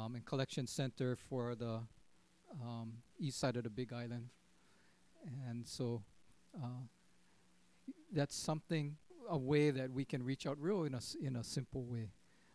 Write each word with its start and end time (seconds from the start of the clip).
um, 0.00 0.14
and 0.14 0.24
collection 0.24 0.66
center 0.66 1.16
for 1.16 1.54
the 1.54 1.80
um, 2.62 2.92
east 3.18 3.38
side 3.38 3.56
of 3.56 3.64
the 3.64 3.70
Big 3.70 3.92
Island. 3.92 4.28
And 5.48 5.66
so 5.66 6.02
uh, 6.56 6.84
that's 8.12 8.36
something, 8.36 8.96
a 9.28 9.36
way 9.36 9.70
that 9.70 9.90
we 9.92 10.04
can 10.04 10.22
reach 10.22 10.46
out 10.46 10.56
real 10.60 10.84
in 10.84 10.94
a, 10.94 11.00
in 11.22 11.36
a 11.36 11.44
simple 11.44 11.84
way, 11.84 12.10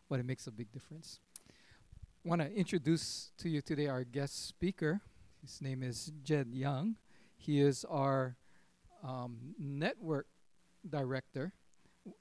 but 0.09 0.19
it 0.19 0.25
makes 0.25 0.47
a 0.47 0.51
big 0.51 0.71
difference. 0.71 1.19
want 2.23 2.41
to 2.41 2.51
introduce 2.51 3.31
to 3.37 3.49
you 3.49 3.61
today 3.61 3.87
our 3.87 4.03
guest 4.03 4.47
speaker. 4.47 5.01
His 5.41 5.61
name 5.61 5.83
is 5.83 6.11
Jed 6.23 6.47
Young. 6.51 6.95
He 7.37 7.61
is 7.61 7.85
our 7.85 8.35
um, 9.03 9.37
network 9.59 10.25
director. 10.87 11.53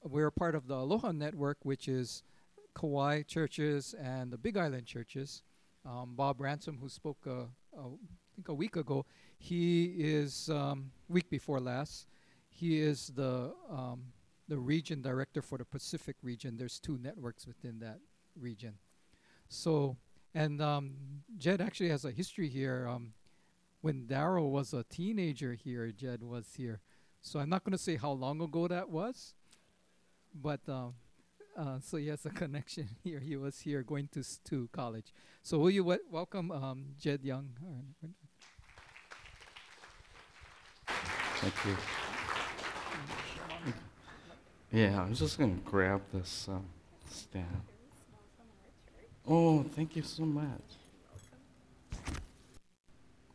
We're 0.02 0.30
part 0.30 0.54
of 0.54 0.66
the 0.66 0.74
Aloha 0.74 1.12
Network, 1.12 1.58
which 1.62 1.88
is 1.88 2.22
Kauai 2.74 3.22
churches 3.22 3.94
and 4.00 4.32
the 4.32 4.38
Big 4.38 4.56
Island 4.56 4.86
churches. 4.86 5.42
Um, 5.86 6.14
Bob 6.14 6.40
Ransom, 6.40 6.78
who 6.80 6.88
spoke, 6.88 7.18
uh, 7.26 7.42
uh, 7.76 7.88
I 7.88 8.28
think 8.34 8.48
a 8.48 8.54
week 8.54 8.76
ago, 8.76 9.04
he 9.38 9.94
is 9.98 10.48
um, 10.48 10.90
week 11.08 11.28
before 11.28 11.60
last. 11.60 12.06
He 12.48 12.80
is 12.80 13.08
the 13.14 13.52
um, 13.70 14.12
the 14.48 14.58
region 14.58 15.00
director 15.00 15.42
for 15.42 15.58
the 15.58 15.64
Pacific 15.64 16.16
region. 16.22 16.56
There's 16.56 16.78
two 16.78 16.98
networks 16.98 17.46
within 17.46 17.78
that 17.80 17.98
region. 18.38 18.74
So, 19.48 19.96
and 20.34 20.60
um, 20.60 20.94
Jed 21.38 21.60
actually 21.60 21.88
has 21.90 22.04
a 22.04 22.10
history 22.10 22.48
here. 22.48 22.86
Um, 22.88 23.14
when 23.80 24.06
Daryl 24.06 24.50
was 24.50 24.72
a 24.72 24.84
teenager 24.84 25.54
here, 25.54 25.90
Jed 25.92 26.22
was 26.22 26.54
here. 26.56 26.80
So 27.20 27.38
I'm 27.38 27.48
not 27.48 27.64
going 27.64 27.72
to 27.72 27.82
say 27.82 27.96
how 27.96 28.12
long 28.12 28.40
ago 28.42 28.68
that 28.68 28.90
was, 28.90 29.34
but 30.34 30.60
um, 30.68 30.94
uh, 31.56 31.78
so 31.80 31.96
he 31.96 32.08
has 32.08 32.24
a 32.26 32.30
connection 32.42 32.88
here. 33.02 33.20
He 33.20 33.36
was 33.36 33.60
here 33.60 33.82
going 33.82 34.08
to 34.12 34.22
to 34.44 34.68
college. 34.72 35.12
So 35.42 35.58
will 35.58 35.70
you 35.70 35.82
w- 35.82 36.00
welcome 36.10 36.50
um, 36.50 36.86
Jed 36.98 37.24
Young? 37.24 37.50
Thank 41.40 41.54
you. 41.66 41.76
Yeah, 44.72 45.02
I'm 45.02 45.14
just 45.14 45.38
gonna 45.38 45.58
grab 45.64 46.00
this 46.12 46.48
um, 46.48 46.64
stand. 47.08 47.62
Oh, 49.28 49.62
thank 49.62 49.94
you 49.96 50.02
so 50.02 50.24
much. 50.24 50.46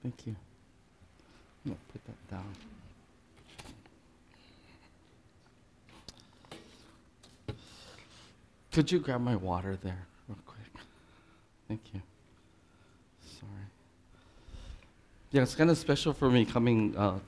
Thank 0.04 0.28
you. 0.28 0.36
I'm 1.66 1.72
gonna 1.72 1.78
put 1.92 2.04
that 2.06 2.30
down. 2.30 2.79
Could 8.80 8.94
you 8.94 9.00
grab 9.00 9.20
my 9.20 9.36
water 9.36 9.78
there, 9.84 10.08
real 10.30 10.38
quick? 10.46 10.86
Thank 11.68 11.82
you. 11.94 12.02
Sorry. 13.26 13.52
Yeah, 15.32 15.42
it's 15.42 15.54
kind 15.54 15.70
of 15.70 15.78
special 15.78 16.14
for 16.14 16.30
me 16.30 16.46
coming 16.46 16.96
uh, 16.96 17.20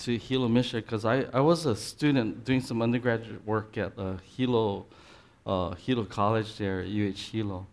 to 0.00 0.18
Hilo 0.18 0.48
Mission 0.48 0.80
because 0.80 1.06
I, 1.06 1.24
I 1.32 1.40
was 1.40 1.64
a 1.64 1.74
student 1.74 2.44
doing 2.44 2.60
some 2.60 2.82
undergraduate 2.82 3.42
work 3.46 3.78
at 3.78 3.98
uh, 3.98 4.18
Hilo, 4.36 4.84
uh, 5.46 5.70
Hilo 5.76 6.04
College 6.04 6.58
there, 6.58 6.80
UH 6.80 7.30
Hilo. 7.32 7.66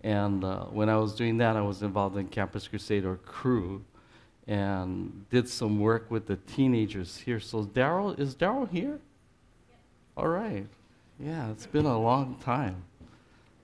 And 0.00 0.42
uh, 0.42 0.64
when 0.64 0.88
I 0.88 0.96
was 0.96 1.14
doing 1.14 1.38
that, 1.38 1.54
I 1.54 1.62
was 1.62 1.82
involved 1.82 2.16
in 2.16 2.26
Campus 2.26 2.66
Crusade 2.66 3.04
or 3.04 3.18
crew 3.18 3.84
and 4.48 5.26
did 5.30 5.48
some 5.48 5.78
work 5.78 6.10
with 6.10 6.26
the 6.26 6.34
teenagers 6.34 7.18
here. 7.18 7.38
So 7.38 7.62
Daryl, 7.66 8.18
is 8.18 8.34
Daryl 8.34 8.68
here? 8.68 8.98
All 10.16 10.26
right. 10.26 10.66
Yeah, 11.22 11.50
it's 11.50 11.66
been 11.66 11.84
a 11.84 11.98
long 12.00 12.36
time. 12.42 12.82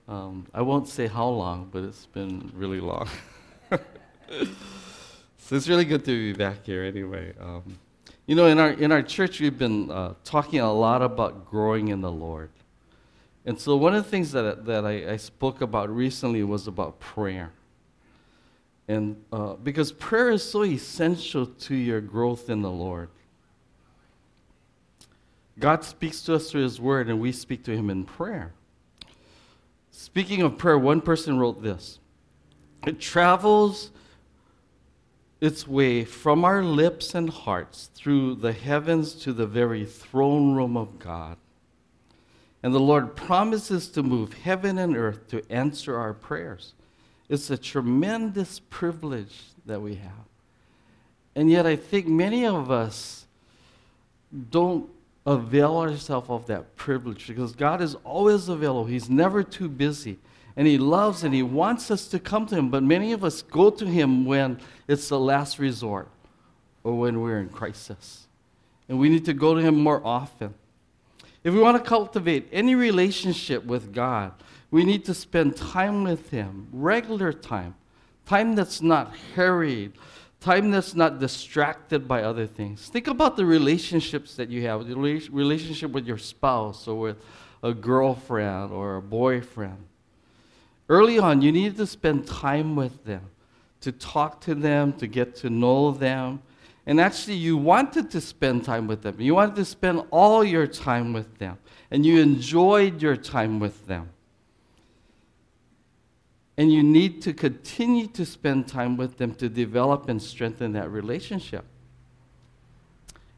Um, 0.07 0.45
I 0.53 0.61
won't 0.61 0.87
say 0.87 1.07
how 1.07 1.27
long, 1.27 1.69
but 1.71 1.83
it's 1.83 2.05
been 2.05 2.51
really 2.53 2.79
long. 2.79 3.09
so 3.71 5.55
it's 5.55 5.67
really 5.67 5.85
good 5.85 6.05
to 6.05 6.11
be 6.11 6.37
back 6.37 6.63
here 6.65 6.83
anyway. 6.83 7.33
Um, 7.41 7.79
you 8.27 8.35
know, 8.35 8.45
in 8.45 8.59
our, 8.59 8.69
in 8.69 8.91
our 8.91 9.01
church, 9.01 9.39
we've 9.39 9.57
been 9.57 9.89
uh, 9.89 10.13
talking 10.23 10.59
a 10.59 10.71
lot 10.71 11.01
about 11.01 11.49
growing 11.49 11.87
in 11.87 12.01
the 12.01 12.11
Lord. 12.11 12.51
And 13.43 13.59
so 13.59 13.75
one 13.75 13.95
of 13.95 14.03
the 14.03 14.09
things 14.09 14.31
that, 14.33 14.65
that 14.65 14.85
I, 14.85 15.13
I 15.13 15.17
spoke 15.17 15.61
about 15.61 15.89
recently 15.89 16.43
was 16.43 16.67
about 16.67 16.99
prayer. 16.99 17.51
And 18.87 19.23
uh, 19.33 19.53
because 19.55 19.91
prayer 19.91 20.29
is 20.29 20.47
so 20.47 20.63
essential 20.63 21.47
to 21.47 21.75
your 21.75 22.01
growth 22.01 22.51
in 22.51 22.61
the 22.61 22.69
Lord. 22.69 23.09
God 25.59 25.83
speaks 25.83 26.21
to 26.23 26.35
us 26.35 26.51
through 26.51 26.63
His 26.63 26.79
Word, 26.79 27.09
and 27.09 27.19
we 27.19 27.31
speak 27.31 27.63
to 27.63 27.75
Him 27.75 27.89
in 27.89 28.03
prayer. 28.03 28.53
Speaking 29.91 30.41
of 30.41 30.57
prayer, 30.57 30.77
one 30.77 31.01
person 31.01 31.39
wrote 31.39 31.63
this 31.63 31.99
It 32.85 32.99
travels 32.99 33.91
its 35.39 35.67
way 35.67 36.03
from 36.03 36.43
our 36.43 36.63
lips 36.63 37.13
and 37.13 37.29
hearts 37.29 37.89
through 37.93 38.35
the 38.35 38.53
heavens 38.53 39.13
to 39.13 39.33
the 39.33 39.45
very 39.45 39.85
throne 39.85 40.55
room 40.55 40.75
of 40.75 40.99
God. 40.99 41.37
And 42.63 42.73
the 42.73 42.79
Lord 42.79 43.15
promises 43.15 43.87
to 43.89 44.03
move 44.03 44.33
heaven 44.33 44.77
and 44.77 44.97
earth 44.97 45.27
to 45.29 45.43
answer 45.49 45.97
our 45.97 46.13
prayers. 46.13 46.73
It's 47.29 47.49
a 47.49 47.57
tremendous 47.57 48.59
privilege 48.59 49.43
that 49.65 49.81
we 49.81 49.95
have. 49.95 50.11
And 51.35 51.51
yet, 51.51 51.67
I 51.67 51.75
think 51.75 52.07
many 52.07 52.45
of 52.45 52.71
us 52.71 53.27
don't 54.49 54.89
avail 55.27 55.77
ourselves 55.77 56.29
of 56.29 56.47
that 56.47 56.77
privilege 56.77 57.27
because 57.27 57.53
God 57.53 57.81
is 57.81 57.95
always 58.05 58.47
available. 58.47 58.85
He's 58.85 59.09
never 59.09 59.43
too 59.43 59.67
busy. 59.67 60.17
And 60.55 60.65
He 60.65 60.77
loves 60.77 61.23
and 61.23 61.35
He 61.35 61.43
wants 61.43 61.91
us 61.91 62.07
to 62.07 62.19
come 62.19 62.47
to 62.47 62.55
Him. 62.55 62.69
But 62.69 62.81
many 62.81 63.11
of 63.11 63.23
us 63.23 63.41
go 63.41 63.69
to 63.69 63.85
Him 63.85 64.25
when 64.25 64.59
it's 64.87 65.09
the 65.09 65.19
last 65.19 65.59
resort 65.59 66.07
or 66.83 66.97
when 66.97 67.21
we're 67.21 67.39
in 67.39 67.49
crisis. 67.49 68.27
And 68.87 68.97
we 68.97 69.09
need 69.09 69.25
to 69.25 69.33
go 69.33 69.53
to 69.53 69.61
Him 69.61 69.75
more 69.75 70.01
often. 70.03 70.53
If 71.43 71.53
we 71.53 71.59
want 71.59 71.77
to 71.77 71.87
cultivate 71.87 72.47
any 72.51 72.73
relationship 72.73 73.65
with 73.65 73.93
God, 73.93 74.31
we 74.71 74.85
need 74.85 75.03
to 75.05 75.13
spend 75.13 75.57
time 75.57 76.05
with 76.05 76.29
Him, 76.29 76.69
regular 76.71 77.33
time, 77.33 77.75
time 78.25 78.55
that's 78.55 78.81
not 78.81 79.15
hurried, 79.35 79.91
time 80.47 80.71
that's 80.71 80.95
not 80.95 81.19
distracted 81.19 82.07
by 82.07 82.23
other 82.23 82.47
things. 82.47 82.87
Think 82.87 83.07
about 83.07 83.35
the 83.35 83.45
relationships 83.45 84.35
that 84.35 84.49
you 84.49 84.61
have, 84.63 84.87
the 84.87 84.95
relationship 84.95 85.91
with 85.91 86.05
your 86.07 86.17
spouse 86.17 86.87
or 86.87 86.97
with 86.99 87.17
a 87.61 87.73
girlfriend 87.73 88.71
or 88.71 88.95
a 88.95 89.01
boyfriend. 89.01 89.77
Early 90.87 91.19
on, 91.19 91.41
you 91.41 91.51
need 91.51 91.75
to 91.75 91.85
spend 91.85 92.25
time 92.27 92.77
with 92.77 93.03
them, 93.03 93.29
to 93.81 93.91
talk 93.91 94.39
to 94.41 94.55
them, 94.55 94.93
to 94.93 95.07
get 95.07 95.35
to 95.37 95.49
know 95.49 95.91
them. 95.91 96.41
And 96.85 97.01
actually, 97.01 97.35
you 97.35 97.57
wanted 97.57 98.09
to 98.11 98.21
spend 98.21 98.63
time 98.63 98.87
with 98.87 99.01
them. 99.01 99.19
You 99.19 99.35
wanted 99.35 99.57
to 99.57 99.65
spend 99.65 100.03
all 100.11 100.45
your 100.45 100.65
time 100.65 101.11
with 101.11 101.37
them. 101.39 101.57
And 101.91 102.05
you 102.05 102.21
enjoyed 102.21 103.01
your 103.01 103.17
time 103.17 103.59
with 103.59 103.85
them. 103.85 104.09
And 106.57 106.73
you 106.73 106.81
need 106.81 107.21
to 107.21 107.33
continue 107.33 108.07
to 108.07 108.25
spend 108.25 108.67
time 108.67 108.97
with 108.97 109.17
them 109.17 109.35
to 109.35 109.47
develop 109.47 110.09
and 110.09 110.21
strengthen 110.21 110.73
that 110.73 110.89
relationship. 110.89 111.65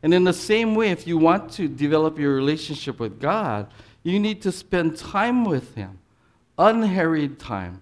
And 0.01 0.13
in 0.13 0.23
the 0.23 0.33
same 0.33 0.75
way, 0.75 0.91
if 0.91 1.05
you 1.05 1.17
want 1.17 1.51
to 1.53 1.67
develop 1.67 2.17
your 2.17 2.33
relationship 2.33 2.99
with 2.99 3.19
God, 3.19 3.71
you 4.03 4.19
need 4.19 4.41
to 4.43 4.51
spend 4.51 4.97
time 4.97 5.43
with 5.43 5.75
Him 5.75 5.99
unharried 6.57 7.39
time, 7.39 7.81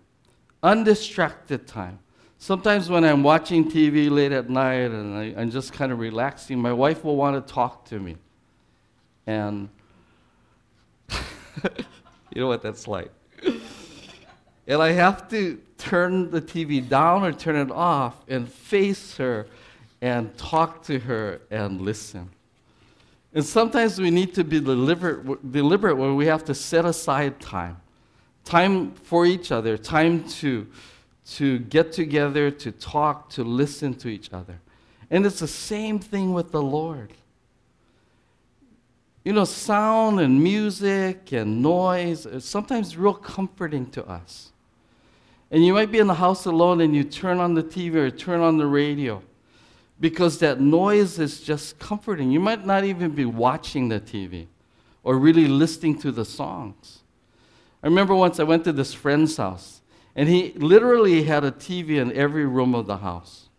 undistracted 0.63 1.67
time. 1.67 1.99
Sometimes 2.37 2.89
when 2.89 3.03
I'm 3.03 3.23
watching 3.23 3.69
TV 3.69 4.09
late 4.09 4.31
at 4.31 4.49
night 4.49 4.91
and 4.91 5.17
I, 5.17 5.41
I'm 5.41 5.49
just 5.49 5.73
kind 5.73 5.91
of 5.91 5.99
relaxing, 5.99 6.59
my 6.59 6.71
wife 6.71 7.03
will 7.03 7.15
want 7.15 7.35
to 7.35 7.53
talk 7.53 7.85
to 7.85 7.99
me. 7.99 8.17
And 9.25 9.69
you 11.09 12.41
know 12.41 12.47
what 12.47 12.61
that's 12.61 12.87
like. 12.87 13.11
And 14.67 14.81
I 14.81 14.91
have 14.91 15.29
to 15.29 15.59
turn 15.77 16.29
the 16.29 16.41
TV 16.41 16.87
down 16.87 17.23
or 17.23 17.31
turn 17.31 17.55
it 17.55 17.71
off 17.71 18.15
and 18.27 18.51
face 18.51 19.15
her 19.17 19.47
and 20.01 20.37
talk 20.37 20.83
to 20.83 20.99
her 20.99 21.41
and 21.49 21.81
listen. 21.81 22.29
And 23.33 23.45
sometimes 23.45 23.99
we 23.99 24.11
need 24.11 24.33
to 24.35 24.43
be 24.43 24.59
deliberate, 24.59 25.51
deliberate 25.51 25.95
when 25.95 26.15
we 26.15 26.25
have 26.25 26.43
to 26.45 26.55
set 26.55 26.85
aside 26.85 27.39
time. 27.39 27.77
Time 28.43 28.91
for 28.91 29.25
each 29.25 29.51
other, 29.51 29.77
time 29.77 30.27
to, 30.29 30.67
to 31.33 31.59
get 31.59 31.91
together, 31.91 32.49
to 32.51 32.71
talk, 32.71 33.29
to 33.31 33.43
listen 33.43 33.93
to 33.95 34.07
each 34.07 34.31
other. 34.33 34.59
And 35.09 35.25
it's 35.25 35.39
the 35.39 35.47
same 35.47 35.99
thing 35.99 36.33
with 36.33 36.51
the 36.51 36.61
Lord. 36.61 37.13
You 39.23 39.33
know, 39.33 39.43
sound 39.43 40.19
and 40.21 40.41
music 40.41 41.33
and 41.33 41.61
noise 41.61 42.25
is 42.25 42.45
sometimes 42.45 42.95
real 42.95 43.13
comforting 43.13 43.87
to 43.91 44.05
us. 44.07 44.51
And 45.49 45.65
you 45.65 45.73
might 45.73 45.91
be 45.91 45.99
in 45.99 46.07
the 46.07 46.13
house 46.15 46.45
alone 46.45 46.81
and 46.81 46.95
you 46.95 47.03
turn 47.03 47.39
on 47.39 47.53
the 47.53 47.63
TV 47.63 47.95
or 47.95 48.11
turn 48.11 48.41
on 48.41 48.57
the 48.57 48.67
radio 48.67 49.21
because 49.99 50.39
that 50.39 50.59
noise 50.59 51.19
is 51.19 51.41
just 51.41 51.79
comforting. 51.79 52.31
You 52.31 52.39
might 52.39 52.65
not 52.65 52.83
even 52.83 53.11
be 53.11 53.25
watching 53.25 53.89
the 53.89 53.99
TV 53.99 54.47
or 55.03 55.17
really 55.17 55.47
listening 55.47 55.97
to 55.99 56.11
the 56.11 56.25
songs. 56.25 56.99
I 57.81 57.87
remember 57.87 58.13
once 58.13 58.39
I 58.39 58.43
went 58.43 58.63
to 58.65 58.73
this 58.73 58.93
friend's 58.93 59.37
house 59.37 59.81
And 60.17 60.27
he 60.27 60.51
literally 60.53 61.23
had 61.23 61.43
a 61.43 61.51
TV 61.51 62.01
in 62.01 62.11
every 62.13 62.45
room 62.47 62.73
of 62.73 62.87
the 62.87 62.97
house. 62.97 63.49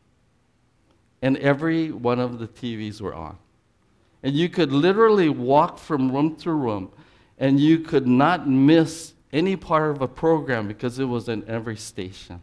And 1.23 1.37
every 1.39 1.93
one 1.93 2.19
of 2.19 2.41
the 2.41 2.49
TVs 2.49 3.01
were 3.01 3.15
on. 3.15 3.39
And 4.25 4.35
you 4.35 4.49
could 4.49 4.73
literally 4.73 5.29
walk 5.29 5.79
from 5.79 6.11
room 6.11 6.35
to 6.37 6.51
room, 6.51 6.91
and 7.39 7.61
you 7.61 7.79
could 7.79 8.09
not 8.09 8.49
miss 8.49 9.13
any 9.33 9.57
part 9.57 9.91
of 9.91 10.03
a 10.03 10.09
program 10.09 10.69
because 10.69 10.99
it 10.99 11.05
was 11.05 11.29
in 11.29 11.49
every 11.49 11.77
station. 11.77 12.43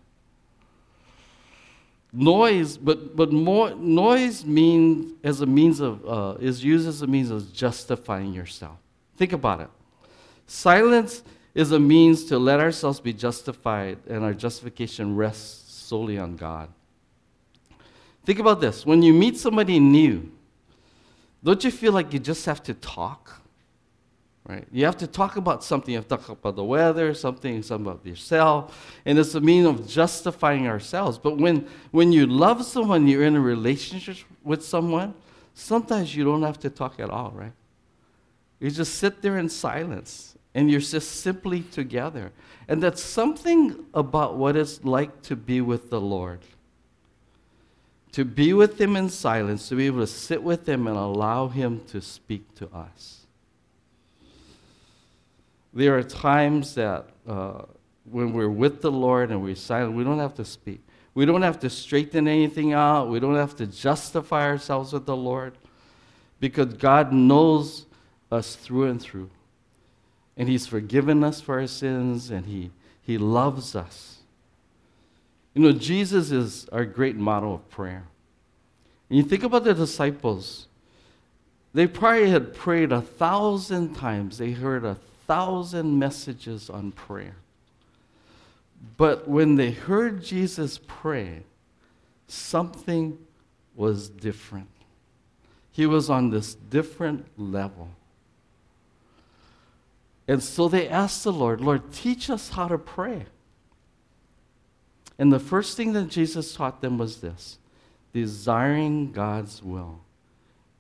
Noise, 2.14 2.78
but, 2.78 3.16
but 3.16 3.32
more, 3.34 3.72
noise 3.76 4.46
means 4.46 5.14
as 5.24 5.42
a 5.42 5.46
means 5.46 5.82
of, 5.82 6.08
uh, 6.08 6.36
is 6.40 6.64
used 6.64 6.88
as 6.88 7.02
a 7.02 7.08
means 7.08 7.30
of 7.30 7.52
justifying 7.52 8.34
yourself. 8.34 8.78
Think 9.18 9.34
about 9.34 9.60
it. 9.62 9.70
Silence 10.48 11.24
is 11.54 11.72
a 11.72 11.80
means 11.80 12.26
to 12.26 12.38
let 12.38 12.60
ourselves 12.60 13.00
be 13.00 13.12
justified, 13.12 13.98
and 14.08 14.24
our 14.24 14.34
justification 14.34 15.16
rests 15.16 15.74
solely 15.74 16.18
on 16.18 16.36
God. 16.36 16.70
Think 18.26 18.40
about 18.40 18.62
this. 18.62 18.86
When 18.86 19.02
you 19.02 19.14
meet 19.14 19.38
somebody 19.38 19.80
new, 19.80 20.32
don't 21.44 21.64
you 21.64 21.72
feel 21.72 21.94
like 21.94 22.12
you 22.14 22.20
just 22.20 22.46
have 22.46 22.64
to 22.64 22.74
talk? 22.74 23.42
Right? 24.48 24.68
You 24.72 24.86
have 24.86 24.98
to 24.98 25.08
talk 25.08 25.38
about 25.38 25.64
something. 25.64 25.92
You 25.92 25.98
have 25.98 26.08
to 26.08 26.18
talk 26.18 26.30
about 26.30 26.56
the 26.56 26.64
weather, 26.64 27.16
something, 27.16 27.64
something 27.64 27.92
about 27.92 28.06
yourself. 28.06 28.96
And 29.04 29.18
it's 29.18 29.34
a 29.34 29.42
means 29.42 29.66
of 29.66 29.88
justifying 29.88 30.68
ourselves. 30.68 31.18
But 31.18 31.38
when, 31.38 31.68
when 31.90 32.12
you 32.12 32.28
love 32.28 32.64
someone, 32.64 33.08
you're 33.08 33.24
in 33.24 33.36
a 33.36 33.42
relationship 33.42 34.18
with 34.44 34.64
someone, 34.64 35.16
sometimes 35.56 36.16
you 36.16 36.24
don't 36.24 36.44
have 36.44 36.60
to 36.60 36.70
talk 36.70 37.00
at 37.00 37.10
all, 37.10 37.32
right? 37.32 37.54
You 38.60 38.70
just 38.70 38.96
sit 38.96 39.24
there 39.24 39.40
in 39.40 39.50
silence 39.50 40.36
and 40.54 40.70
you're 40.70 40.80
just 40.80 41.22
simply 41.22 41.62
together. 41.62 42.32
And 42.68 42.84
that's 42.84 43.02
something 43.02 43.86
about 43.96 44.38
what 44.38 44.56
it's 44.56 44.84
like 44.86 45.24
to 45.24 45.36
be 45.36 45.60
with 45.60 45.90
the 45.90 46.00
Lord. 46.00 46.40
To 48.12 48.24
be 48.24 48.54
with 48.54 48.80
Him 48.80 48.96
in 48.96 49.10
silence, 49.10 49.68
to 49.70 49.76
be 49.76 49.88
able 49.88 50.02
to 50.02 50.08
sit 50.08 50.42
with 50.42 50.70
Him 50.70 50.86
and 50.86 50.96
allow 50.96 51.48
Him 51.48 51.82
to 51.88 52.00
speak 52.00 52.54
to 52.56 52.70
us. 52.70 53.25
There 55.76 55.98
are 55.98 56.04
times 56.04 56.74
that 56.76 57.06
uh, 57.28 57.64
when 58.10 58.32
we're 58.32 58.50
with 58.50 58.82
the 58.82 58.92
Lord 58.92 59.30
and 59.30 59.44
we're 59.44 59.56
silent, 59.56 59.94
we 59.94 60.06
don't 60.06 60.20
have 60.20 60.34
to 60.36 60.46
speak. 60.46 60.82
We 61.14 61.26
don't 61.26 61.42
have 61.42 61.60
to 61.60 61.70
straighten 61.70 62.28
anything 62.30 62.74
out. 62.74 63.10
We 63.10 63.20
don't 63.20 63.36
have 63.36 63.58
to 63.58 63.68
justify 63.68 64.48
ourselves 64.48 64.94
with 64.94 65.06
the 65.06 65.16
Lord 65.16 65.58
because 66.40 66.74
God 66.74 67.12
knows 67.12 67.86
us 68.32 68.56
through 68.56 68.86
and 68.90 69.02
through. 69.02 69.30
And 70.38 70.48
He's 70.48 70.66
forgiven 70.66 71.24
us 71.24 71.42
for 71.42 71.60
our 71.60 71.68
sins 71.68 72.32
and 72.32 72.46
He, 72.46 72.72
he 73.02 73.18
loves 73.18 73.76
us. 73.76 74.20
You 75.54 75.62
know, 75.62 75.72
Jesus 75.72 76.32
is 76.32 76.68
our 76.70 76.86
great 76.86 77.16
model 77.16 77.56
of 77.56 77.70
prayer. 77.70 78.04
And 79.10 79.18
you 79.18 79.24
think 79.24 79.44
about 79.44 79.64
the 79.64 79.74
disciples, 79.74 80.68
they 81.74 81.88
probably 81.88 82.30
had 82.30 82.54
prayed 82.54 82.92
a 82.92 83.02
thousand 83.02 83.96
times. 83.96 84.38
They 84.38 84.52
heard 84.52 84.84
a 84.84 84.98
thousand 85.28 85.98
messages 85.98 86.70
on 86.70 86.92
prayer. 86.92 87.36
But 88.98 89.28
when 89.28 89.56
they 89.56 89.72
heard 89.72 90.24
Jesus 90.24 90.80
pray, 90.86 91.44
something 92.28 93.18
was 93.76 94.10
different. 94.10 94.70
He 95.72 95.86
was 95.86 96.10
on 96.10 96.30
this 96.30 96.56
different 96.56 97.28
level. 97.38 97.90
And 100.28 100.42
so 100.42 100.68
they 100.68 100.88
asked 100.88 101.24
the 101.24 101.34
Lord, 101.34 101.62
Lord, 101.62 101.92
teach 101.92 102.30
us 102.30 102.50
how 102.50 102.68
to 102.68 102.78
pray. 102.78 103.26
And 105.18 105.32
the 105.32 105.40
first 105.40 105.78
thing 105.78 105.94
that 105.94 106.10
Jesus 106.10 106.54
taught 106.54 106.82
them 106.82 106.98
was 106.98 107.22
this 107.22 107.58
desiring 108.14 109.12
God's 109.12 109.62
will. 109.62 110.00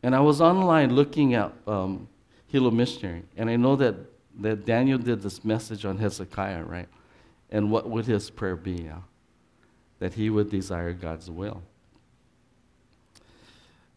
And 0.01 0.15
I 0.15 0.21
was 0.21 0.39
online 0.39 0.95
looking 0.95 1.33
at 1.33 1.51
um, 1.68 2.07
Hilo 2.48 2.71
Missionary, 2.71 3.24
and 3.36 3.50
I 3.50 3.57
know 3.57 3.75
that 3.75 3.95
that 4.39 4.65
Daniel 4.65 4.97
did 4.97 5.21
this 5.21 5.43
message 5.45 5.85
on 5.85 5.97
Hezekiah, 5.97 6.63
right? 6.63 6.87
And 7.49 7.71
what 7.71 7.89
would 7.89 8.05
his 8.05 8.29
prayer 8.29 8.55
be? 8.55 8.83
Yeah? 8.83 9.01
That 9.99 10.13
he 10.13 10.29
would 10.29 10.49
desire 10.49 10.93
God's 10.93 11.29
will. 11.29 11.63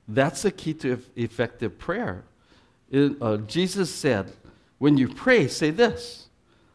That's 0.06 0.42
the 0.42 0.50
key 0.50 0.74
to 0.74 1.02
effective 1.16 1.78
prayer. 1.78 2.24
It, 2.90 3.16
uh, 3.20 3.38
Jesus 3.38 3.94
said, 3.94 4.32
when 4.78 4.96
you 4.96 5.08
pray, 5.08 5.48
say 5.48 5.70
this 5.70 6.28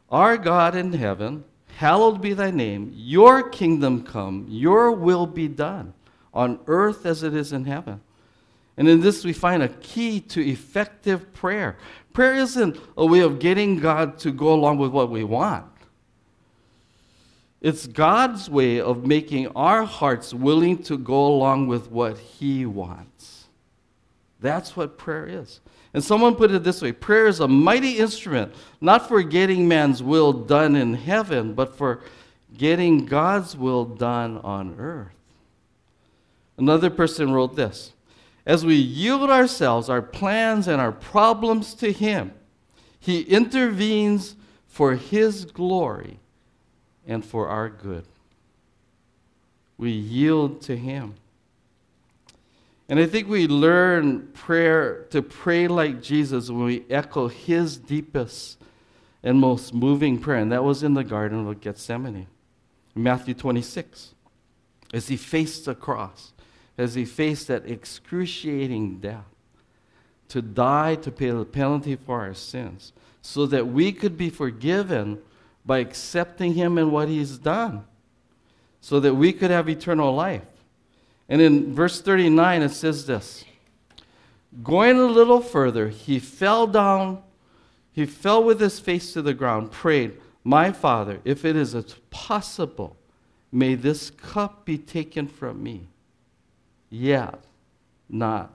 Our 0.09 0.37
God 0.37 0.75
in 0.75 0.93
heaven, 0.93 1.43
hallowed 1.77 2.21
be 2.21 2.33
thy 2.33 2.51
name, 2.51 2.91
your 2.95 3.49
kingdom 3.49 4.03
come, 4.03 4.45
your 4.49 4.91
will 4.91 5.25
be 5.25 5.47
done, 5.47 5.93
on 6.33 6.59
earth 6.67 7.05
as 7.05 7.23
it 7.23 7.33
is 7.33 7.51
in 7.51 7.65
heaven. 7.65 8.01
And 8.77 8.87
in 8.87 9.01
this, 9.01 9.23
we 9.23 9.33
find 9.33 9.61
a 9.61 9.69
key 9.69 10.19
to 10.19 10.41
effective 10.45 11.33
prayer. 11.33 11.77
Prayer 12.11 12.35
isn't 12.35 12.79
a 12.97 13.05
way 13.05 13.19
of 13.19 13.39
getting 13.39 13.79
God 13.79 14.17
to 14.19 14.31
go 14.31 14.53
along 14.53 14.77
with 14.77 14.91
what 14.91 15.09
we 15.09 15.23
want. 15.23 15.65
It's 17.61 17.87
God's 17.87 18.49
way 18.49 18.81
of 18.81 19.05
making 19.05 19.47
our 19.55 19.83
hearts 19.83 20.33
willing 20.33 20.83
to 20.83 20.97
go 20.97 21.25
along 21.27 21.67
with 21.67 21.89
what 21.89 22.17
He 22.17 22.65
wants. 22.65 23.45
That's 24.41 24.75
what 24.75 24.97
prayer 24.97 25.25
is. 25.25 25.61
And 25.93 26.03
someone 26.03 26.35
put 26.35 26.51
it 26.51 26.63
this 26.63 26.81
way 26.81 26.91
prayer 26.91 27.27
is 27.27 27.39
a 27.39 27.47
mighty 27.47 27.99
instrument, 27.99 28.53
not 28.81 29.07
for 29.07 29.23
getting 29.23 29.67
man's 29.67 30.03
will 30.03 30.33
done 30.33 30.75
in 30.75 30.95
heaven, 30.95 31.53
but 31.53 31.77
for 31.77 32.01
getting 32.57 33.05
God's 33.05 33.55
will 33.55 33.85
done 33.85 34.39
on 34.39 34.75
earth. 34.77 35.13
Another 36.57 36.89
person 36.89 37.31
wrote 37.31 37.55
this 37.55 37.93
as 38.45 38.65
we 38.65 38.75
yield 38.75 39.29
ourselves, 39.29 39.89
our 39.89 40.01
plans, 40.01 40.67
and 40.67 40.81
our 40.81 40.91
problems 40.91 41.73
to 41.75 41.91
Him, 41.91 42.33
He 42.99 43.21
intervenes 43.21 44.35
for 44.67 44.95
His 44.95 45.45
glory 45.45 46.19
and 47.07 47.23
for 47.23 47.47
our 47.47 47.69
good. 47.69 48.05
We 49.77 49.91
yield 49.91 50.61
to 50.63 50.75
Him. 50.75 51.15
And 52.89 52.99
I 52.99 53.05
think 53.05 53.29
we 53.29 53.47
learn 53.47 54.27
prayer 54.33 55.05
to 55.11 55.21
pray 55.21 55.67
like 55.67 56.01
Jesus 56.01 56.49
when 56.49 56.65
we 56.65 56.85
echo 56.89 57.29
His 57.29 57.77
deepest 57.77 58.57
and 59.23 59.39
most 59.39 59.73
moving 59.73 60.19
prayer. 60.19 60.39
And 60.39 60.51
that 60.51 60.65
was 60.65 60.83
in 60.83 60.95
the 60.95 61.03
Garden 61.05 61.47
of 61.47 61.61
Gethsemane, 61.61 62.27
Matthew 62.93 63.33
26, 63.33 64.13
as 64.93 65.07
He 65.07 65.15
faced 65.15 65.63
the 65.63 65.75
cross 65.75 66.32
as 66.77 66.95
he 66.95 67.05
faced 67.05 67.47
that 67.47 67.69
excruciating 67.69 68.99
death 68.99 69.25
to 70.29 70.41
die 70.41 70.95
to 70.95 71.11
pay 71.11 71.29
the 71.29 71.45
penalty 71.45 71.95
for 71.95 72.21
our 72.21 72.33
sins 72.33 72.93
so 73.21 73.45
that 73.45 73.67
we 73.67 73.91
could 73.91 74.17
be 74.17 74.29
forgiven 74.29 75.19
by 75.65 75.79
accepting 75.79 76.53
him 76.53 76.77
and 76.77 76.91
what 76.91 77.07
he's 77.07 77.37
done 77.37 77.85
so 78.83 78.99
that 78.99 79.15
we 79.15 79.31
could 79.31 79.49
have 79.49 79.69
eternal 79.69 80.13
life. 80.13 80.43
And 81.29 81.41
in 81.41 81.73
verse 81.73 82.01
39, 82.01 82.63
it 82.63 82.69
says 82.69 83.05
this 83.05 83.45
Going 84.61 84.99
a 84.99 85.05
little 85.05 85.39
further, 85.39 85.87
he 85.87 86.19
fell 86.19 86.67
down, 86.67 87.23
he 87.93 88.05
fell 88.05 88.43
with 88.43 88.59
his 88.59 88.81
face 88.81 89.13
to 89.13 89.21
the 89.21 89.33
ground, 89.33 89.71
prayed, 89.71 90.19
My 90.43 90.73
Father, 90.73 91.21
if 91.23 91.45
it 91.45 91.55
is 91.55 91.75
possible, 92.09 92.97
may 93.53 93.75
this 93.75 94.09
cup 94.09 94.65
be 94.65 94.77
taken 94.77 95.27
from 95.27 95.63
me. 95.63 95.87
Yet, 96.93 97.39
not 98.07 98.53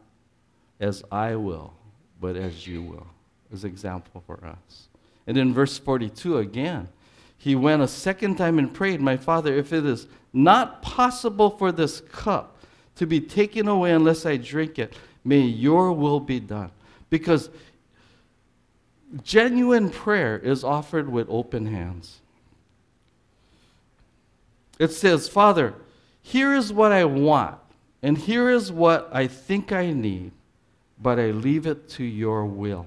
as 0.78 1.02
I 1.10 1.34
will, 1.34 1.72
but 2.20 2.36
as 2.36 2.68
you 2.68 2.82
will. 2.82 3.08
As 3.52 3.64
example 3.64 4.22
for 4.24 4.38
us. 4.44 4.86
And 5.26 5.36
in 5.36 5.52
verse 5.52 5.76
42 5.76 6.38
again, 6.38 6.86
he 7.36 7.56
went 7.56 7.82
a 7.82 7.88
second 7.88 8.36
time 8.36 8.60
and 8.60 8.72
prayed, 8.72 9.00
My 9.00 9.16
Father, 9.16 9.52
if 9.52 9.72
it 9.72 9.84
is 9.84 10.06
not 10.32 10.82
possible 10.82 11.50
for 11.50 11.72
this 11.72 12.00
cup 12.12 12.58
to 12.94 13.08
be 13.08 13.20
taken 13.20 13.66
away 13.66 13.90
unless 13.90 14.24
I 14.24 14.36
drink 14.36 14.78
it, 14.78 14.94
may 15.24 15.40
your 15.40 15.92
will 15.92 16.20
be 16.20 16.38
done. 16.38 16.70
Because 17.10 17.50
genuine 19.24 19.90
prayer 19.90 20.38
is 20.38 20.62
offered 20.62 21.08
with 21.08 21.26
open 21.28 21.66
hands. 21.66 22.20
It 24.78 24.92
says, 24.92 25.28
Father, 25.28 25.74
here 26.22 26.54
is 26.54 26.72
what 26.72 26.92
I 26.92 27.04
want. 27.04 27.58
And 28.02 28.16
here 28.16 28.48
is 28.48 28.70
what 28.70 29.08
I 29.12 29.26
think 29.26 29.72
I 29.72 29.90
need, 29.90 30.32
but 31.00 31.18
I 31.18 31.30
leave 31.30 31.66
it 31.66 31.88
to 31.90 32.04
your 32.04 32.46
will. 32.46 32.86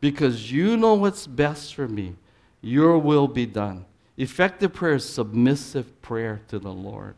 Because 0.00 0.50
you 0.50 0.76
know 0.76 0.94
what's 0.94 1.26
best 1.26 1.74
for 1.74 1.88
me. 1.88 2.16
Your 2.60 2.98
will 2.98 3.28
be 3.28 3.46
done. 3.46 3.84
Effective 4.16 4.72
prayer 4.72 4.94
is 4.94 5.04
submissive 5.04 6.00
prayer 6.02 6.40
to 6.48 6.58
the 6.58 6.72
Lord. 6.72 7.14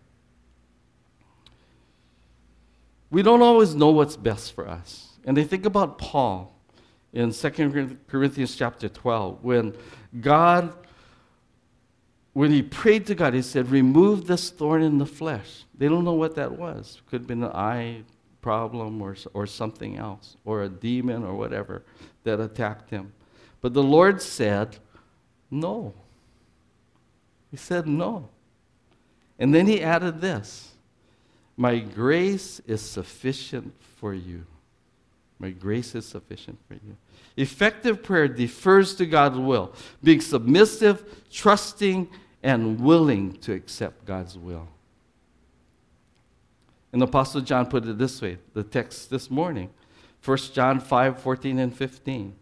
We 3.11 3.23
don't 3.23 3.43
always 3.43 3.75
know 3.75 3.91
what's 3.91 4.17
best 4.17 4.53
for 4.55 4.69
us. 4.69 5.09
And 5.25 5.37
they 5.37 5.45
think 5.45 5.67
about 5.67 5.99
Paul 5.99 6.55
in 7.13 7.33
2 7.33 7.99
Corinthians 8.09 8.57
chapter 8.57 8.89
12 8.89 9.43
when 9.43 9.75
God 10.21 10.75
when 12.33 12.53
he 12.53 12.63
prayed 12.63 13.07
to 13.07 13.15
God, 13.15 13.35
he 13.35 13.43
said, 13.43 13.71
Remove 13.71 14.27
this 14.27 14.51
thorn 14.51 14.83
in 14.83 14.99
the 14.99 15.07
flesh. 15.07 15.65
They 15.77 15.89
don't 15.89 16.05
know 16.05 16.15
what 16.15 16.37
that 16.37 16.53
was. 16.53 17.03
Could 17.11 17.23
have 17.23 17.27
been 17.27 17.43
an 17.43 17.53
eye 17.53 18.03
problem 18.41 19.03
or, 19.03 19.17
or 19.35 19.47
something 19.47 19.97
else, 19.97 20.37
or 20.45 20.63
a 20.63 20.69
demon 20.69 21.25
or 21.25 21.35
whatever 21.35 21.83
that 22.25 22.41
attacked 22.41 22.91
him. 22.91 23.13
But 23.61 23.75
the 23.75 23.83
Lord 23.83 24.23
said, 24.23 24.79
No. 25.51 25.95
He 27.51 27.57
said, 27.57 27.87
No. 27.87 28.29
And 29.39 29.55
then 29.55 29.67
he 29.67 29.83
added 29.83 30.21
this 30.21 30.73
My 31.57 31.79
grace 31.79 32.61
is 32.67 32.81
sufficient 32.81 33.75
for 33.97 34.15
you. 34.15 34.47
My 35.41 35.51
grace 35.51 35.95
is 35.95 36.07
sufficient 36.07 36.59
for 36.69 36.75
you. 36.75 36.97
Effective 37.37 38.03
prayer 38.03 38.29
defers 38.29 38.95
to 38.97 39.07
God's 39.07 39.39
will, 39.39 39.73
being 40.05 40.21
submissive, 40.21 41.03
trusting, 41.33 42.09
and 42.43 42.79
willing 42.79 43.33
to 43.39 43.55
accept 43.55 44.05
God's 44.05 44.37
will. 44.37 44.69
And 46.93 47.03
Apostle 47.03 47.41
John 47.41 47.67
put 47.67 47.87
it 47.87 47.97
this 47.99 48.21
way 48.21 48.39
the 48.53 48.63
text 48.63 49.11
this 49.11 49.31
morning 49.31 49.71
1 50.25 50.37
John 50.53 50.79
5 50.79 51.21
14 51.21 51.59
and 51.59 51.75
15. 51.75 52.37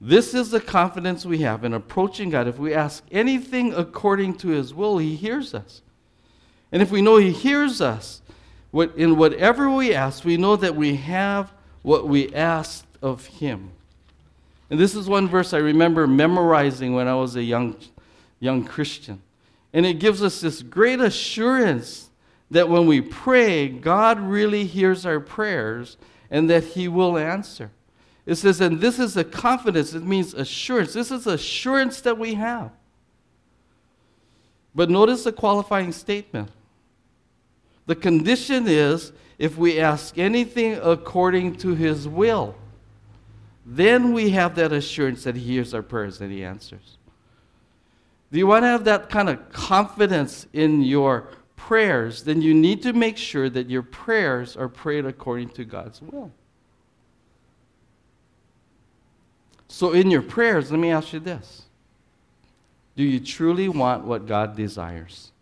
This 0.00 0.34
is 0.34 0.50
the 0.50 0.60
confidence 0.60 1.24
we 1.24 1.38
have 1.38 1.64
in 1.64 1.72
approaching 1.72 2.30
God. 2.30 2.46
If 2.46 2.58
we 2.58 2.74
ask 2.74 3.02
anything 3.10 3.72
according 3.72 4.34
to 4.38 4.48
his 4.48 4.74
will, 4.74 4.98
he 4.98 5.16
hears 5.16 5.54
us. 5.54 5.80
And 6.70 6.82
if 6.82 6.90
we 6.90 7.00
know 7.02 7.16
he 7.16 7.32
hears 7.32 7.80
us, 7.80 8.20
in 8.72 9.16
whatever 9.16 9.70
we 9.70 9.94
ask, 9.94 10.24
we 10.24 10.36
know 10.36 10.56
that 10.56 10.76
we 10.76 10.96
have 10.96 11.52
what 11.82 12.06
we 12.06 12.32
asked 12.34 12.86
of 13.00 13.26
him. 13.26 13.70
And 14.70 14.78
this 14.78 14.94
is 14.94 15.08
one 15.08 15.28
verse 15.28 15.54
I 15.54 15.58
remember 15.58 16.06
memorizing 16.06 16.94
when 16.94 17.08
I 17.08 17.14
was 17.14 17.36
a 17.36 17.42
young, 17.42 17.76
young 18.40 18.64
Christian. 18.64 19.22
And 19.72 19.86
it 19.86 19.94
gives 19.94 20.22
us 20.22 20.40
this 20.40 20.62
great 20.62 21.00
assurance 21.00 22.10
that 22.50 22.68
when 22.68 22.86
we 22.86 23.00
pray, 23.00 23.68
God 23.68 24.20
really 24.20 24.64
hears 24.64 25.06
our 25.06 25.20
prayers 25.20 25.96
and 26.30 26.48
that 26.50 26.64
he 26.64 26.88
will 26.88 27.16
answer. 27.16 27.70
It 28.26 28.36
says, 28.36 28.60
and 28.60 28.80
this 28.80 28.98
is 28.98 29.16
a 29.16 29.24
confidence, 29.24 29.94
it 29.94 30.04
means 30.04 30.34
assurance. 30.34 30.92
This 30.92 31.10
is 31.10 31.26
assurance 31.26 32.02
that 32.02 32.18
we 32.18 32.34
have. 32.34 32.70
But 34.74 34.90
notice 34.90 35.24
the 35.24 35.32
qualifying 35.32 35.92
statement. 35.92 36.50
The 37.88 37.96
condition 37.96 38.68
is 38.68 39.12
if 39.38 39.56
we 39.56 39.80
ask 39.80 40.18
anything 40.18 40.78
according 40.82 41.56
to 41.56 41.74
his 41.74 42.06
will, 42.06 42.54
then 43.64 44.12
we 44.12 44.28
have 44.30 44.54
that 44.56 44.72
assurance 44.72 45.24
that 45.24 45.36
he 45.36 45.42
hears 45.42 45.72
our 45.72 45.80
prayers 45.80 46.20
and 46.20 46.30
he 46.30 46.44
answers. 46.44 46.98
Do 48.30 48.38
you 48.38 48.46
want 48.46 48.64
to 48.64 48.66
have 48.66 48.84
that 48.84 49.08
kind 49.08 49.30
of 49.30 49.50
confidence 49.52 50.46
in 50.52 50.82
your 50.82 51.30
prayers? 51.56 52.24
Then 52.24 52.42
you 52.42 52.52
need 52.52 52.82
to 52.82 52.92
make 52.92 53.16
sure 53.16 53.48
that 53.48 53.70
your 53.70 53.82
prayers 53.82 54.54
are 54.54 54.68
prayed 54.68 55.06
according 55.06 55.48
to 55.50 55.64
God's 55.64 56.02
will. 56.02 56.30
So, 59.68 59.92
in 59.92 60.10
your 60.10 60.22
prayers, 60.22 60.70
let 60.70 60.78
me 60.78 60.90
ask 60.90 61.14
you 61.14 61.20
this 61.20 61.62
Do 62.96 63.02
you 63.02 63.18
truly 63.18 63.70
want 63.70 64.04
what 64.04 64.26
God 64.26 64.56
desires? 64.56 65.32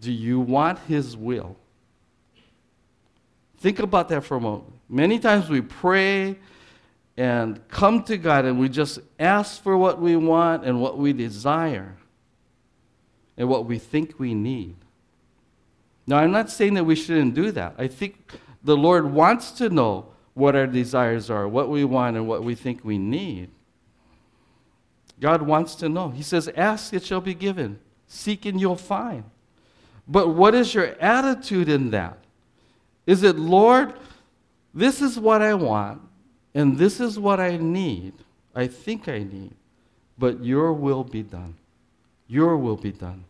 Do 0.00 0.12
you 0.12 0.40
want 0.40 0.78
His 0.80 1.16
will? 1.16 1.56
Think 3.58 3.78
about 3.78 4.08
that 4.08 4.24
for 4.24 4.38
a 4.38 4.40
moment. 4.40 4.72
Many 4.88 5.18
times 5.18 5.48
we 5.48 5.60
pray 5.60 6.38
and 7.16 7.60
come 7.68 8.02
to 8.04 8.16
God 8.16 8.46
and 8.46 8.58
we 8.58 8.68
just 8.68 8.98
ask 9.18 9.62
for 9.62 9.76
what 9.76 10.00
we 10.00 10.16
want 10.16 10.64
and 10.64 10.80
what 10.80 10.96
we 10.96 11.12
desire 11.12 11.96
and 13.36 13.48
what 13.48 13.66
we 13.66 13.78
think 13.78 14.18
we 14.18 14.34
need. 14.34 14.76
Now, 16.06 16.16
I'm 16.18 16.32
not 16.32 16.50
saying 16.50 16.74
that 16.74 16.84
we 16.84 16.96
shouldn't 16.96 17.34
do 17.34 17.50
that. 17.52 17.74
I 17.78 17.86
think 17.86 18.32
the 18.64 18.76
Lord 18.76 19.12
wants 19.12 19.50
to 19.52 19.68
know 19.68 20.06
what 20.34 20.56
our 20.56 20.66
desires 20.66 21.30
are, 21.30 21.46
what 21.46 21.68
we 21.68 21.84
want, 21.84 22.16
and 22.16 22.26
what 22.26 22.42
we 22.42 22.54
think 22.54 22.84
we 22.84 22.98
need. 22.98 23.50
God 25.20 25.42
wants 25.42 25.74
to 25.76 25.88
know. 25.88 26.08
He 26.08 26.22
says, 26.22 26.48
Ask, 26.56 26.94
it 26.94 27.04
shall 27.04 27.20
be 27.20 27.34
given. 27.34 27.78
Seek, 28.06 28.46
and 28.46 28.60
you'll 28.60 28.76
find. 28.76 29.24
But 30.08 30.28
what 30.28 30.54
is 30.54 30.74
your 30.74 30.88
attitude 31.00 31.68
in 31.68 31.90
that? 31.90 32.18
Is 33.06 33.22
it, 33.22 33.36
Lord, 33.36 33.94
this 34.74 35.00
is 35.00 35.18
what 35.18 35.42
I 35.42 35.54
want, 35.54 36.00
and 36.54 36.78
this 36.78 37.00
is 37.00 37.18
what 37.18 37.40
I 37.40 37.56
need, 37.56 38.14
I 38.54 38.66
think 38.66 39.08
I 39.08 39.18
need, 39.18 39.54
but 40.18 40.44
your 40.44 40.72
will 40.72 41.04
be 41.04 41.22
done. 41.22 41.54
Your 42.28 42.56
will 42.56 42.76
be 42.76 42.92
done. 42.92 43.24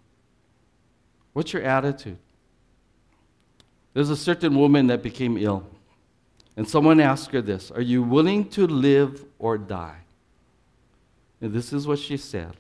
What's 1.33 1.53
your 1.53 1.63
attitude? 1.63 2.19
There's 3.95 4.11
a 4.11 4.17
certain 4.17 4.57
woman 4.57 4.87
that 4.89 5.03
became 5.03 5.37
ill. 5.37 5.65
And 6.57 6.69
someone 6.69 7.01
asked 7.01 7.31
her 7.33 7.41
this 7.41 7.71
Are 7.71 7.81
you 7.81 8.03
willing 8.03 8.49
to 8.51 8.67
live 8.67 9.25
or 9.39 9.57
die? 9.57 9.99
And 11.41 11.53
this 11.53 11.73
is 11.73 11.87
what 11.87 11.99
she 11.99 12.17
said 12.17 12.57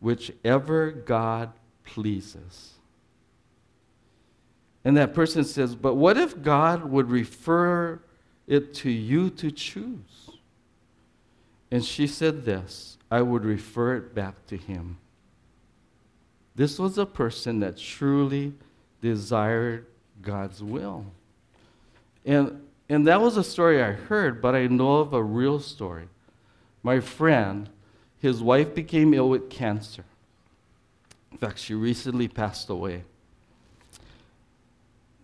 Whichever 0.00 0.90
God 0.90 1.52
pleases. 1.84 2.74
And 4.84 4.96
that 4.96 5.14
person 5.14 5.44
says, 5.44 5.74
But 5.74 5.94
what 5.94 6.16
if 6.16 6.42
God 6.42 6.84
would 6.90 7.10
refer 7.10 8.00
it 8.46 8.74
to 8.74 8.90
you 8.90 9.30
to 9.30 9.50
choose? 9.50 10.30
And 11.70 11.84
she 11.84 12.06
said 12.06 12.44
this 12.44 12.98
I 13.10 13.22
would 13.22 13.44
refer 13.44 13.96
it 13.96 14.14
back 14.14 14.46
to 14.46 14.56
Him. 14.56 14.98
This 16.54 16.78
was 16.78 16.98
a 16.98 17.06
person 17.06 17.60
that 17.60 17.78
truly 17.78 18.52
desired 19.00 19.86
God's 20.20 20.62
will. 20.62 21.06
And 22.24 22.62
and 22.92 23.06
that 23.06 23.22
was 23.22 23.38
a 23.38 23.44
story 23.44 23.82
I 23.82 23.92
heard, 23.92 24.42
but 24.42 24.54
I 24.54 24.66
know 24.66 24.96
of 24.96 25.14
a 25.14 25.22
real 25.22 25.60
story. 25.60 26.08
My 26.82 27.00
friend, 27.00 27.70
his 28.18 28.42
wife 28.42 28.74
became 28.74 29.14
ill 29.14 29.30
with 29.30 29.48
cancer. 29.48 30.04
In 31.30 31.38
fact, 31.38 31.58
she 31.58 31.72
recently 31.72 32.28
passed 32.28 32.68
away. 32.68 33.04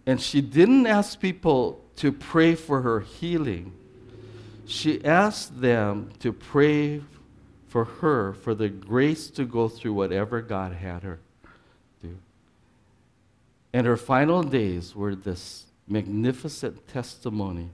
And 0.09 0.19
she 0.19 0.41
didn't 0.41 0.87
ask 0.87 1.21
people 1.21 1.85
to 1.97 2.12
pray 2.12 2.55
for 2.55 2.81
her 2.81 3.00
healing. 3.00 3.75
She 4.65 5.05
asked 5.05 5.61
them 5.61 6.12
to 6.21 6.33
pray 6.33 7.03
for 7.67 7.85
her 7.85 8.33
for 8.33 8.55
the 8.55 8.71
grace 8.71 9.29
to 9.29 9.45
go 9.45 9.69
through 9.69 9.93
whatever 9.93 10.41
God 10.41 10.73
had 10.73 11.03
her 11.03 11.19
do. 12.00 12.17
And 13.75 13.87
her 13.87 13.99
final 13.99 14.43
days 14.43 14.97
were 14.97 15.15
this 15.15 15.67
magnificent 15.87 16.88
testimony 16.88 17.69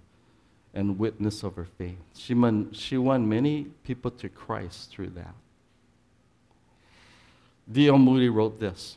and 0.75 0.99
witness 0.99 1.45
of 1.45 1.55
her 1.55 1.69
faith. 1.79 2.03
She 2.17 2.35
won, 2.35 2.73
she 2.73 2.99
won 2.99 3.29
many 3.29 3.67
people 3.85 4.11
to 4.11 4.29
Christ 4.29 4.91
through 4.91 5.11
that. 5.11 5.35
D.L. 7.71 7.97
Moody 7.97 8.29
wrote 8.29 8.59
this 8.59 8.97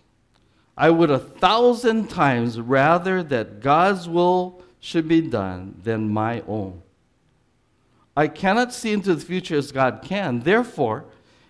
I 0.78 0.92
would 0.92 1.10
a 1.10 1.20
thousand 1.20 2.10
times 2.10 2.60
rather 2.60 3.24
that 3.24 3.62
God's 3.62 4.08
will 4.08 4.62
should 4.80 5.08
be 5.08 5.22
done 5.22 5.80
than 5.84 6.10
my 6.10 6.42
own. 6.42 6.82
I 8.16 8.28
cannot 8.28 8.74
see 8.74 8.94
into 8.94 9.16
the 9.16 9.26
future 9.26 9.58
as 9.58 9.72
God 9.72 10.02
can. 10.04 10.42
Therefore, 10.42 11.06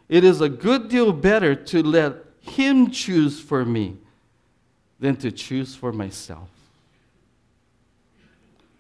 it 0.08 0.24
is 0.24 0.40
a 0.40 0.50
good 0.50 0.90
deal 0.90 1.12
better 1.12 1.56
to 1.56 1.84
let 1.84 2.16
Him 2.42 2.90
choose 2.92 3.40
for 3.40 3.66
me 3.66 3.98
than 5.00 5.18
to 5.18 5.32
choose 5.32 5.76
for 5.76 5.92
myself. 5.92 6.50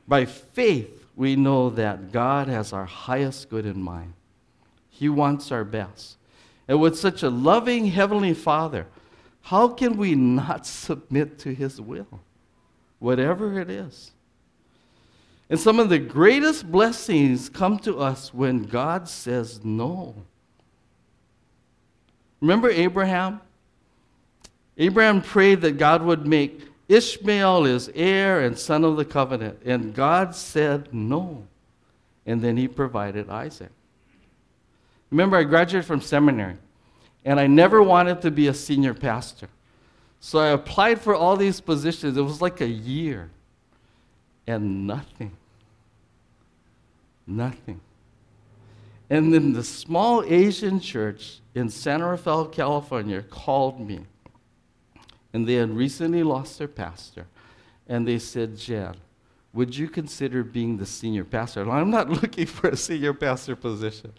By 0.07 0.25
faith, 0.25 1.05
we 1.15 1.35
know 1.35 1.69
that 1.71 2.11
God 2.11 2.47
has 2.47 2.71
our 2.71 2.85
highest 2.85 3.49
good 3.49 3.65
in 3.65 3.81
mind. 3.81 4.13
He 4.89 5.09
wants 5.09 5.51
our 5.51 5.63
best. 5.65 6.17
And 6.67 6.79
with 6.79 6.97
such 6.97 7.23
a 7.23 7.29
loving 7.29 7.87
Heavenly 7.87 8.33
Father, 8.33 8.87
how 9.47 9.69
can 9.69 9.95
we 9.95 10.13
not 10.13 10.65
submit 10.65 11.39
to 11.39 11.53
His 11.53 11.79
will? 11.79 12.19
Whatever 12.99 13.61
it 13.61 13.69
is. 13.69 14.11
And 15.49 15.57
some 15.57 15.79
of 15.79 15.87
the 15.87 15.99
greatest 15.99 16.69
blessings 16.69 17.47
come 17.47 17.79
to 17.79 17.97
us 17.97 18.33
when 18.33 18.63
God 18.63 19.07
says 19.07 19.63
no. 19.63 20.15
Remember 22.41 22.69
Abraham? 22.69 23.39
Abraham 24.77 25.21
prayed 25.21 25.61
that 25.61 25.77
God 25.77 26.01
would 26.01 26.27
make 26.27 26.63
Ishmael 26.89 27.63
his 27.63 27.89
heir 27.95 28.41
and 28.41 28.59
son 28.59 28.83
of 28.83 28.97
the 28.97 29.05
covenant. 29.05 29.59
And 29.63 29.93
God 29.93 30.35
said 30.35 30.93
no. 30.93 31.47
And 32.25 32.41
then 32.41 32.57
he 32.57 32.67
provided 32.67 33.29
Isaac. 33.29 33.71
Remember, 35.09 35.37
I 35.37 35.43
graduated 35.43 35.87
from 35.87 36.01
seminary, 36.01 36.57
and 37.27 37.41
I 37.41 37.45
never 37.45 37.83
wanted 37.83 38.21
to 38.21 38.31
be 38.31 38.47
a 38.47 38.53
senior 38.53 38.93
pastor. 38.93 39.49
So 40.21 40.39
I 40.39 40.47
applied 40.47 41.01
for 41.01 41.13
all 41.13 41.35
these 41.35 41.59
positions. 41.59 42.15
It 42.15 42.21
was 42.21 42.41
like 42.41 42.61
a 42.61 42.67
year, 42.67 43.29
and 44.47 44.87
nothing. 44.87 45.33
Nothing. 47.27 47.81
And 49.09 49.33
then 49.33 49.51
the 49.51 49.63
small 49.63 50.23
Asian 50.23 50.79
church 50.79 51.41
in 51.53 51.69
San 51.69 52.01
Rafael, 52.01 52.45
California 52.45 53.21
called 53.23 53.85
me. 53.85 54.05
And 55.33 55.45
they 55.45 55.55
had 55.55 55.71
recently 55.71 56.23
lost 56.23 56.57
their 56.57 56.69
pastor. 56.69 57.27
And 57.89 58.07
they 58.07 58.19
said, 58.19 58.57
Jed, 58.57 58.95
would 59.51 59.75
you 59.75 59.89
consider 59.89 60.45
being 60.45 60.77
the 60.77 60.85
senior 60.85 61.25
pastor? 61.25 61.61
And 61.61 61.71
I'm 61.71 61.91
not 61.91 62.09
looking 62.21 62.45
for 62.45 62.69
a 62.69 62.77
senior 62.77 63.13
pastor 63.13 63.57
position. 63.57 64.13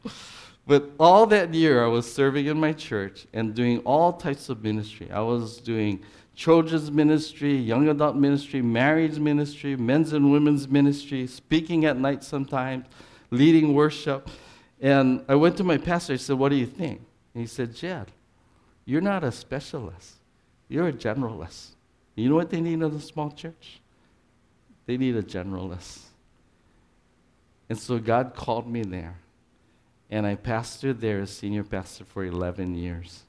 But 0.68 0.90
all 1.00 1.24
that 1.28 1.54
year, 1.54 1.82
I 1.82 1.86
was 1.86 2.12
serving 2.12 2.44
in 2.44 2.60
my 2.60 2.74
church 2.74 3.26
and 3.32 3.54
doing 3.54 3.78
all 3.86 4.12
types 4.12 4.50
of 4.50 4.62
ministry. 4.62 5.10
I 5.10 5.20
was 5.20 5.56
doing 5.56 6.04
children's 6.34 6.90
ministry, 6.90 7.56
young 7.56 7.88
adult 7.88 8.16
ministry, 8.16 8.60
marriage 8.60 9.18
ministry, 9.18 9.76
men's 9.76 10.12
and 10.12 10.30
women's 10.30 10.68
ministry, 10.68 11.26
speaking 11.26 11.86
at 11.86 11.96
night 11.96 12.22
sometimes, 12.22 12.84
leading 13.30 13.72
worship. 13.72 14.28
And 14.78 15.24
I 15.26 15.36
went 15.36 15.56
to 15.56 15.64
my 15.64 15.78
pastor. 15.78 16.12
I 16.12 16.16
said, 16.16 16.36
What 16.36 16.50
do 16.50 16.56
you 16.56 16.66
think? 16.66 17.00
And 17.32 17.40
he 17.40 17.46
said, 17.46 17.74
Jed, 17.74 18.12
you're 18.84 19.00
not 19.00 19.24
a 19.24 19.32
specialist, 19.32 20.16
you're 20.68 20.88
a 20.88 20.92
generalist. 20.92 21.68
You 22.14 22.28
know 22.28 22.34
what 22.34 22.50
they 22.50 22.60
need 22.60 22.74
in 22.74 22.82
a 22.82 23.00
small 23.00 23.30
church? 23.30 23.80
They 24.84 24.98
need 24.98 25.16
a 25.16 25.22
generalist. 25.22 26.00
And 27.70 27.78
so 27.78 27.98
God 27.98 28.34
called 28.34 28.70
me 28.70 28.82
there. 28.82 29.16
And 30.10 30.26
I 30.26 30.36
pastored 30.36 31.00
there 31.00 31.20
as 31.20 31.30
senior 31.30 31.64
pastor 31.64 32.04
for 32.04 32.24
11 32.24 32.74
years. 32.74 33.24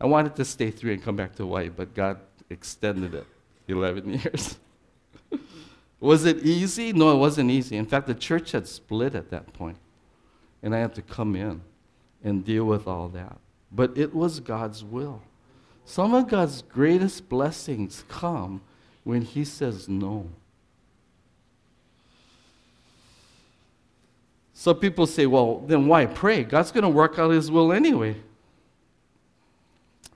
I 0.00 0.06
wanted 0.06 0.36
to 0.36 0.44
stay 0.44 0.70
three 0.70 0.94
and 0.94 1.02
come 1.02 1.16
back 1.16 1.34
to 1.36 1.42
Hawaii, 1.42 1.68
but 1.68 1.94
God 1.94 2.18
extended 2.50 3.14
it 3.14 3.26
11 3.68 4.10
years. 4.24 4.58
was 6.00 6.24
it 6.24 6.38
easy? 6.38 6.92
No, 6.92 7.12
it 7.12 7.18
wasn't 7.18 7.50
easy. 7.50 7.76
In 7.76 7.86
fact, 7.86 8.06
the 8.06 8.14
church 8.14 8.52
had 8.52 8.66
split 8.66 9.14
at 9.14 9.30
that 9.30 9.52
point, 9.52 9.78
and 10.62 10.74
I 10.74 10.78
had 10.78 10.94
to 10.94 11.02
come 11.02 11.36
in 11.36 11.62
and 12.22 12.44
deal 12.44 12.64
with 12.64 12.86
all 12.86 13.08
that. 13.08 13.38
But 13.72 13.96
it 13.96 14.14
was 14.14 14.40
God's 14.40 14.84
will. 14.84 15.22
Some 15.84 16.14
of 16.14 16.28
God's 16.28 16.62
greatest 16.62 17.28
blessings 17.28 18.04
come 18.08 18.60
when 19.04 19.22
He 19.22 19.44
says 19.44 19.88
no. 19.88 20.28
So 24.58 24.72
people 24.72 25.06
say, 25.06 25.26
well, 25.26 25.58
then 25.66 25.86
why 25.86 26.06
pray? 26.06 26.42
God's 26.42 26.72
going 26.72 26.82
to 26.82 26.88
work 26.88 27.18
out 27.18 27.30
His 27.30 27.50
will 27.50 27.74
anyway. 27.74 28.16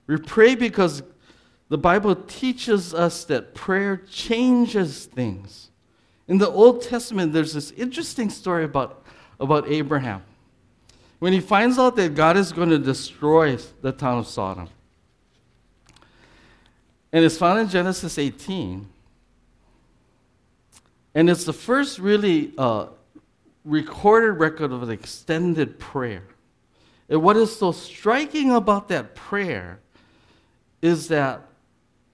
We 0.07 0.17
pray 0.17 0.55
because 0.55 1.03
the 1.69 1.77
Bible 1.77 2.17
teaches 2.17 2.95
us 2.95 3.25
that 3.27 3.55
prayer 3.55 3.99
changes 3.99 5.05
things. 5.05 5.69
In 6.27 6.39
the 6.39 6.49
Old 6.49 6.81
Testament, 6.81 7.35
there's 7.35 7.53
this 7.53 7.71
interesting 7.73 8.31
story 8.31 8.65
about, 8.65 9.05
about 9.39 9.69
Abraham. 9.69 10.23
When 11.19 11.35
he 11.35 11.41
finds 11.41 11.79
out 11.79 11.97
that 11.97 12.15
God 12.15 12.39
is 12.39 12.51
going 12.51 12.71
to 12.71 12.79
destroy 12.79 13.59
the 13.83 13.93
town 13.93 14.21
of 14.21 14.27
Sodom. 14.27 14.71
And 17.13 17.27
it's 17.27 17.37
found 17.37 17.61
in 17.61 17.69
Genesis 17.69 18.17
18. 18.17 18.89
And 21.15 21.29
it's 21.29 21.45
the 21.45 21.53
first 21.53 21.99
really 21.99 22.55
uh, 22.57 22.87
recorded 23.71 24.33
record 24.33 24.73
of 24.73 24.83
an 24.83 24.91
extended 24.91 25.79
prayer. 25.79 26.25
And 27.09 27.23
what 27.23 27.37
is 27.37 27.57
so 27.57 27.73
striking 27.73 28.53
about 28.53 28.89
that 28.89 29.15
prayer 29.15 29.81
is 30.83 31.09
that 31.09 31.43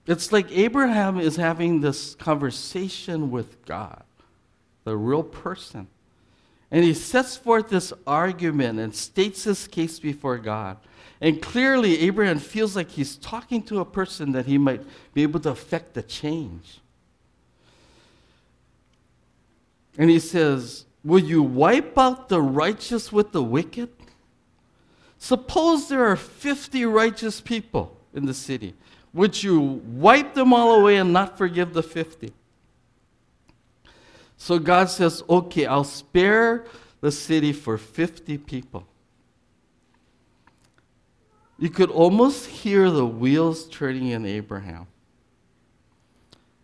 it's 0.05 0.31
like 0.31 0.51
Abraham 0.51 1.19
is 1.19 1.35
having 1.35 1.81
this 1.81 2.15
conversation 2.15 3.29
with 3.29 3.65
God, 3.65 4.03
the 4.85 4.95
real 4.95 5.23
person. 5.23 5.87
And 6.71 6.83
he 6.83 6.93
sets 6.93 7.37
forth 7.37 7.69
this 7.69 7.93
argument 8.05 8.79
and 8.79 8.93
states 8.93 9.43
his 9.43 9.67
case 9.67 9.99
before 9.99 10.37
God. 10.37 10.77
And 11.19 11.41
clearly, 11.41 11.99
Abraham 12.01 12.39
feels 12.39 12.75
like 12.75 12.91
he's 12.91 13.15
talking 13.15 13.63
to 13.63 13.79
a 13.79 13.85
person 13.85 14.33
that 14.33 14.45
he 14.45 14.57
might 14.57 14.81
be 15.13 15.23
able 15.23 15.39
to 15.41 15.49
affect 15.49 15.93
the 15.93 16.03
change. 16.03 16.79
And 19.97 20.09
he 20.09 20.19
says, 20.19 20.86
Will 21.07 21.23
you 21.23 21.41
wipe 21.41 21.97
out 21.97 22.27
the 22.27 22.41
righteous 22.41 23.13
with 23.13 23.31
the 23.31 23.41
wicked? 23.41 23.87
Suppose 25.17 25.87
there 25.87 26.03
are 26.05 26.17
50 26.17 26.83
righteous 26.83 27.39
people 27.39 27.95
in 28.13 28.25
the 28.25 28.33
city. 28.33 28.73
Would 29.13 29.41
you 29.41 29.81
wipe 29.85 30.33
them 30.33 30.51
all 30.51 30.81
away 30.81 30.97
and 30.97 31.13
not 31.13 31.37
forgive 31.37 31.73
the 31.73 31.81
50? 31.81 32.33
So 34.35 34.59
God 34.59 34.89
says, 34.89 35.23
okay, 35.29 35.65
I'll 35.65 35.85
spare 35.85 36.65
the 36.99 37.13
city 37.13 37.53
for 37.53 37.77
50 37.77 38.37
people. 38.39 38.85
You 41.57 41.69
could 41.69 41.89
almost 41.89 42.47
hear 42.47 42.91
the 42.91 43.05
wheels 43.05 43.69
turning 43.69 44.07
in 44.07 44.25
Abraham. 44.25 44.87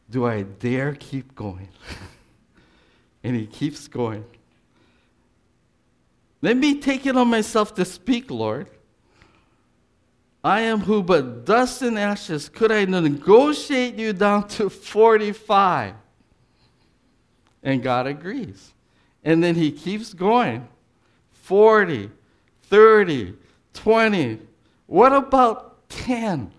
Do 0.10 0.26
I 0.26 0.42
dare 0.42 0.96
keep 0.96 1.34
going? 1.34 1.70
And 3.24 3.36
he 3.36 3.46
keeps 3.46 3.88
going. 3.88 4.26
Let 6.42 6.58
me 6.58 6.80
take 6.80 7.06
it 7.06 7.16
on 7.16 7.30
myself 7.30 7.74
to 7.76 7.86
speak, 7.86 8.30
Lord. 8.30 8.68
I 10.44 10.62
am 10.62 10.82
who 10.82 11.02
but 11.02 11.46
dust 11.46 11.82
and 11.82 11.98
ashes. 11.98 12.50
Could 12.50 12.70
I 12.70 12.84
negotiate 12.84 13.96
you 13.96 14.12
down 14.12 14.50
to 14.50 14.70
45? 14.70 15.96
And 17.64 17.82
God 17.82 18.08
agrees. 18.08 18.74
And 19.24 19.42
then 19.42 19.56
he 19.56 19.72
keeps 19.72 20.14
going 20.14 20.68
40, 21.32 22.12
30, 22.64 23.36
20. 23.74 24.40
What 24.88 25.14
about 25.14 25.90
10? 25.90 26.52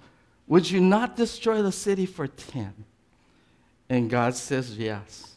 Would 0.47 0.71
you 0.71 0.81
not 0.81 1.15
destroy 1.15 1.61
the 1.61 1.73
city 1.73 2.07
for 2.07 2.27
10? 2.27 2.73
And 3.91 4.09
God 4.09 4.35
says 4.35 4.79
yes. 4.79 5.34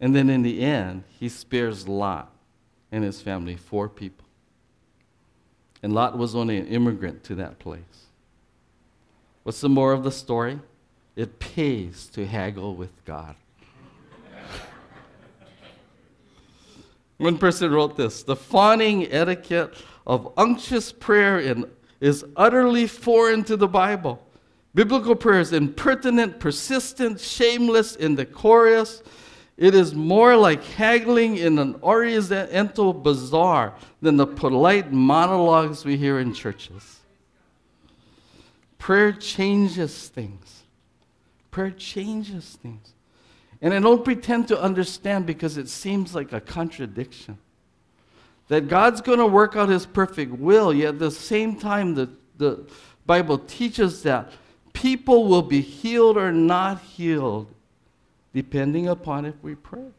And 0.00 0.14
then 0.14 0.30
in 0.30 0.42
the 0.42 0.60
end, 0.60 1.04
he 1.18 1.28
spares 1.28 1.88
Lot 1.88 2.32
and 2.92 3.04
his 3.04 3.20
family, 3.20 3.56
four 3.56 3.88
people. 3.88 4.24
And 5.82 5.92
Lot 5.92 6.16
was 6.16 6.34
only 6.34 6.58
an 6.58 6.66
immigrant 6.66 7.24
to 7.24 7.34
that 7.36 7.58
place. 7.58 7.82
What's 9.42 9.60
the 9.60 9.68
more 9.68 9.92
of 9.92 10.04
the 10.04 10.12
story? 10.12 10.60
It 11.16 11.38
pays 11.38 12.06
to 12.12 12.26
haggle 12.26 12.76
with 12.76 13.04
God. 13.04 13.34
One 17.16 17.38
person 17.38 17.72
wrote 17.72 17.96
this 17.96 18.22
The 18.22 18.36
fawning 18.36 19.12
etiquette 19.12 19.74
of 20.06 20.32
unctuous 20.36 20.92
prayer 20.92 21.40
in, 21.40 21.64
is 22.00 22.24
utterly 22.36 22.86
foreign 22.86 23.44
to 23.44 23.56
the 23.56 23.68
Bible. 23.68 24.24
Biblical 24.74 25.16
prayer 25.16 25.40
is 25.40 25.52
impertinent, 25.52 26.38
persistent, 26.38 27.20
shameless, 27.20 27.96
indecorous, 27.96 29.02
it 29.58 29.74
is 29.74 29.92
more 29.92 30.36
like 30.36 30.62
haggling 30.62 31.36
in 31.36 31.58
an 31.58 31.74
oriental 31.82 32.92
bazaar 32.92 33.74
than 34.00 34.16
the 34.16 34.26
polite 34.26 34.92
monologues 34.92 35.84
we 35.84 35.96
hear 35.96 36.20
in 36.20 36.32
churches. 36.32 37.00
Prayer 38.78 39.10
changes 39.10 40.06
things. 40.08 40.62
Prayer 41.50 41.72
changes 41.72 42.56
things. 42.62 42.94
And 43.60 43.74
I 43.74 43.80
don't 43.80 44.04
pretend 44.04 44.46
to 44.48 44.62
understand 44.62 45.26
because 45.26 45.56
it 45.56 45.68
seems 45.68 46.14
like 46.14 46.32
a 46.32 46.40
contradiction. 46.40 47.36
That 48.46 48.68
God's 48.68 49.00
going 49.00 49.18
to 49.18 49.26
work 49.26 49.56
out 49.56 49.68
his 49.68 49.84
perfect 49.86 50.32
will, 50.32 50.72
yet 50.72 50.90
at 50.90 50.98
the 51.00 51.10
same 51.10 51.58
time, 51.58 51.96
the, 51.96 52.08
the 52.36 52.64
Bible 53.06 53.38
teaches 53.38 54.04
that 54.04 54.30
people 54.72 55.26
will 55.26 55.42
be 55.42 55.60
healed 55.60 56.16
or 56.16 56.30
not 56.30 56.80
healed 56.80 57.52
depending 58.38 58.86
upon 58.86 59.24
if 59.24 59.34
we 59.42 59.56
pray. 59.56 59.90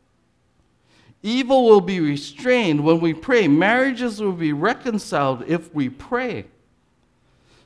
Evil 1.22 1.66
will 1.66 1.82
be 1.82 2.00
restrained 2.00 2.82
when 2.82 3.02
we 3.02 3.14
pray. 3.14 3.50
Marriages 3.50 4.22
will 4.22 4.32
be 4.32 4.54
reconciled 4.54 5.44
if 5.46 5.76
we 5.76 5.90
pray. 5.90 6.46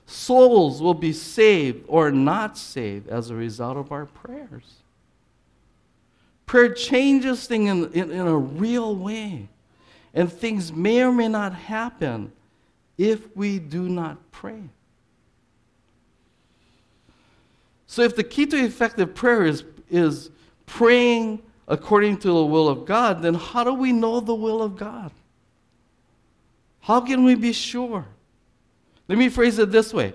Souls 0.07 0.81
will 0.81 0.95
be 0.95 1.13
saved 1.13 1.85
or 1.87 2.09
not 2.09 2.57
saved 2.57 3.07
as 3.07 3.29
a 3.29 3.35
result 3.35 3.77
of 3.77 3.91
our 3.91 4.07
prayers. 4.07 4.77
Prayer 6.47 6.73
changes 6.73 7.45
things 7.45 7.69
in, 7.69 7.93
in, 7.93 8.09
in 8.09 8.25
a 8.25 8.35
real 8.35 8.95
way. 8.95 9.49
And 10.15 10.33
things 10.33 10.73
may 10.73 11.03
or 11.03 11.11
may 11.11 11.27
not 11.27 11.53
happen 11.53 12.31
if 12.97 13.37
we 13.37 13.59
do 13.59 13.87
not 13.87 14.17
pray. 14.31 14.63
So, 17.85 18.01
if 18.01 18.15
the 18.15 18.23
key 18.23 18.47
to 18.47 18.57
effective 18.57 19.13
prayer 19.13 19.45
is, 19.45 19.63
is 19.87 20.31
praying 20.65 21.41
according 21.67 22.17
to 22.17 22.27
the 22.27 22.45
will 22.45 22.67
of 22.67 22.85
God, 22.85 23.21
then 23.21 23.33
how 23.33 23.63
do 23.63 23.73
we 23.73 23.91
know 23.91 24.19
the 24.19 24.35
will 24.35 24.61
of 24.61 24.75
God? 24.75 25.11
How 26.81 26.99
can 26.99 27.23
we 27.23 27.35
be 27.35 27.53
sure? 27.53 28.05
Let 29.07 29.17
me 29.17 29.29
phrase 29.29 29.59
it 29.59 29.71
this 29.71 29.93
way 29.93 30.13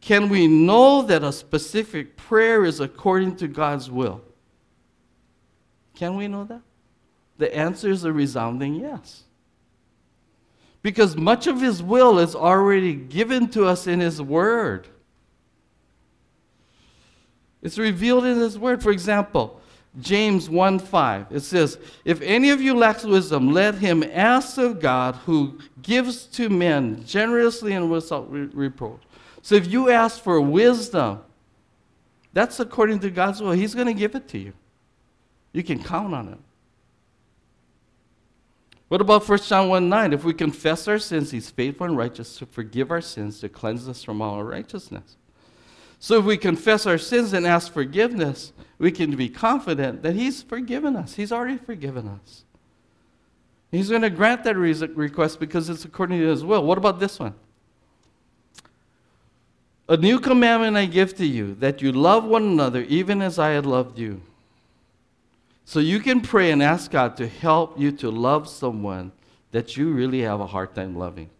Can 0.00 0.28
we 0.28 0.46
know 0.46 1.02
that 1.02 1.22
a 1.22 1.32
specific 1.32 2.16
prayer 2.16 2.64
is 2.64 2.80
according 2.80 3.36
to 3.36 3.48
God's 3.48 3.90
will? 3.90 4.22
Can 5.94 6.16
we 6.16 6.28
know 6.28 6.44
that? 6.44 6.60
The 7.38 7.54
answer 7.54 7.90
is 7.90 8.04
a 8.04 8.12
resounding 8.12 8.74
yes. 8.74 9.24
Because 10.82 11.16
much 11.16 11.46
of 11.46 11.60
His 11.60 11.82
will 11.82 12.18
is 12.18 12.34
already 12.34 12.94
given 12.94 13.48
to 13.48 13.64
us 13.64 13.86
in 13.86 14.00
His 14.00 14.22
Word. 14.22 14.86
It's 17.62 17.78
revealed 17.78 18.24
in 18.24 18.38
His 18.38 18.58
Word. 18.58 18.82
For 18.82 18.92
example, 18.92 19.60
James 20.00 20.50
1 20.50 20.78
5, 20.78 21.26
it 21.30 21.40
says, 21.40 21.78
If 22.04 22.20
any 22.20 22.50
of 22.50 22.60
you 22.60 22.74
lacks 22.74 23.04
wisdom, 23.04 23.52
let 23.52 23.76
him 23.76 24.02
ask 24.12 24.58
of 24.58 24.80
God 24.80 25.14
who 25.26 25.58
gives 25.82 26.26
to 26.26 26.48
men 26.50 27.02
generously 27.04 27.72
and 27.72 27.90
without 27.90 28.30
re- 28.30 28.48
reproach. 28.52 29.00
So 29.42 29.54
if 29.54 29.70
you 29.70 29.90
ask 29.90 30.22
for 30.22 30.40
wisdom, 30.40 31.20
that's 32.32 32.60
according 32.60 32.98
to 33.00 33.10
God's 33.10 33.40
will. 33.40 33.52
He's 33.52 33.74
going 33.74 33.86
to 33.86 33.94
give 33.94 34.14
it 34.14 34.28
to 34.28 34.38
you. 34.38 34.52
You 35.52 35.62
can 35.62 35.82
count 35.82 36.12
on 36.12 36.28
it. 36.28 36.38
What 38.88 39.00
about 39.00 39.26
1 39.26 39.38
John 39.38 39.68
1 39.68 39.88
9? 39.88 40.12
If 40.12 40.24
we 40.24 40.34
confess 40.34 40.86
our 40.86 40.98
sins, 40.98 41.30
he's 41.30 41.50
faithful 41.50 41.86
and 41.86 41.96
righteous 41.96 42.36
to 42.38 42.46
forgive 42.46 42.90
our 42.90 43.00
sins, 43.00 43.40
to 43.40 43.48
cleanse 43.48 43.88
us 43.88 44.02
from 44.02 44.20
all 44.20 44.40
unrighteousness. 44.40 45.16
So 45.98 46.18
if 46.18 46.24
we 46.24 46.36
confess 46.36 46.86
our 46.86 46.98
sins 46.98 47.32
and 47.32 47.46
ask 47.46 47.72
forgiveness, 47.72 48.52
we 48.78 48.92
can 48.92 49.16
be 49.16 49.28
confident 49.28 50.02
that 50.02 50.14
he's 50.14 50.42
forgiven 50.42 50.96
us. 50.96 51.14
He's 51.14 51.32
already 51.32 51.56
forgiven 51.56 52.08
us. 52.08 52.44
He's 53.70 53.88
going 53.88 54.02
to 54.02 54.10
grant 54.10 54.44
that 54.44 54.56
request 54.56 55.40
because 55.40 55.68
it's 55.68 55.84
according 55.84 56.20
to 56.20 56.26
his 56.26 56.44
will. 56.44 56.64
What 56.64 56.78
about 56.78 57.00
this 57.00 57.18
one? 57.18 57.34
A 59.88 59.96
new 59.96 60.18
commandment 60.18 60.76
I 60.76 60.86
give 60.86 61.14
to 61.16 61.26
you, 61.26 61.54
that 61.56 61.80
you 61.80 61.92
love 61.92 62.24
one 62.24 62.42
another 62.42 62.82
even 62.82 63.22
as 63.22 63.38
I 63.38 63.50
had 63.50 63.66
loved 63.66 63.98
you. 63.98 64.20
So 65.64 65.80
you 65.80 66.00
can 66.00 66.20
pray 66.20 66.52
and 66.52 66.62
ask 66.62 66.90
God 66.90 67.16
to 67.16 67.26
help 67.26 67.78
you 67.78 67.92
to 67.92 68.10
love 68.10 68.48
someone 68.48 69.12
that 69.52 69.76
you 69.76 69.90
really 69.90 70.22
have 70.22 70.40
a 70.40 70.46
hard 70.46 70.74
time 70.74 70.96
loving. 70.96 71.30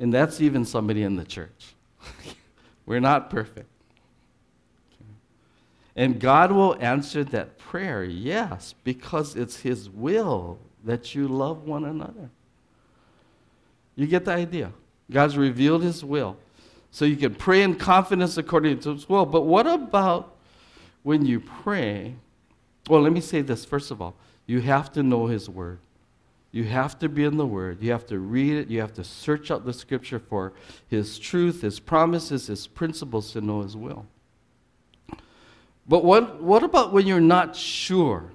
And 0.00 0.12
that's 0.12 0.40
even 0.40 0.64
somebody 0.64 1.02
in 1.02 1.16
the 1.16 1.24
church. 1.24 1.74
We're 2.88 3.00
not 3.00 3.28
perfect. 3.28 3.68
And 5.94 6.18
God 6.18 6.52
will 6.52 6.74
answer 6.80 7.22
that 7.22 7.58
prayer, 7.58 8.02
yes, 8.02 8.74
because 8.82 9.36
it's 9.36 9.56
His 9.56 9.90
will 9.90 10.58
that 10.84 11.14
you 11.14 11.28
love 11.28 11.64
one 11.64 11.84
another. 11.84 12.30
You 13.94 14.06
get 14.06 14.24
the 14.24 14.32
idea? 14.32 14.72
God's 15.10 15.36
revealed 15.36 15.82
His 15.82 16.02
will. 16.02 16.38
So 16.90 17.04
you 17.04 17.16
can 17.16 17.34
pray 17.34 17.62
in 17.62 17.74
confidence 17.74 18.38
according 18.38 18.80
to 18.80 18.94
His 18.94 19.06
will. 19.06 19.26
But 19.26 19.42
what 19.42 19.66
about 19.66 20.34
when 21.02 21.26
you 21.26 21.40
pray? 21.40 22.14
Well, 22.88 23.02
let 23.02 23.12
me 23.12 23.20
say 23.20 23.42
this 23.42 23.66
first 23.66 23.90
of 23.90 24.00
all. 24.00 24.14
You 24.46 24.62
have 24.62 24.90
to 24.92 25.02
know 25.02 25.26
His 25.26 25.46
Word. 25.50 25.80
You 26.50 26.64
have 26.64 26.98
to 27.00 27.08
be 27.08 27.24
in 27.24 27.36
the 27.36 27.46
Word. 27.46 27.82
You 27.82 27.92
have 27.92 28.06
to 28.06 28.18
read 28.18 28.54
it. 28.54 28.68
You 28.68 28.80
have 28.80 28.94
to 28.94 29.04
search 29.04 29.50
out 29.50 29.64
the 29.64 29.72
Scripture 29.72 30.18
for 30.18 30.54
His 30.88 31.18
truth, 31.18 31.60
His 31.60 31.78
promises, 31.78 32.46
His 32.46 32.66
principles 32.66 33.32
to 33.32 33.40
know 33.40 33.62
His 33.62 33.76
will. 33.76 34.06
But 35.86 36.04
what, 36.04 36.42
what 36.42 36.62
about 36.62 36.92
when 36.92 37.06
you're 37.06 37.20
not 37.20 37.54
sure? 37.54 38.32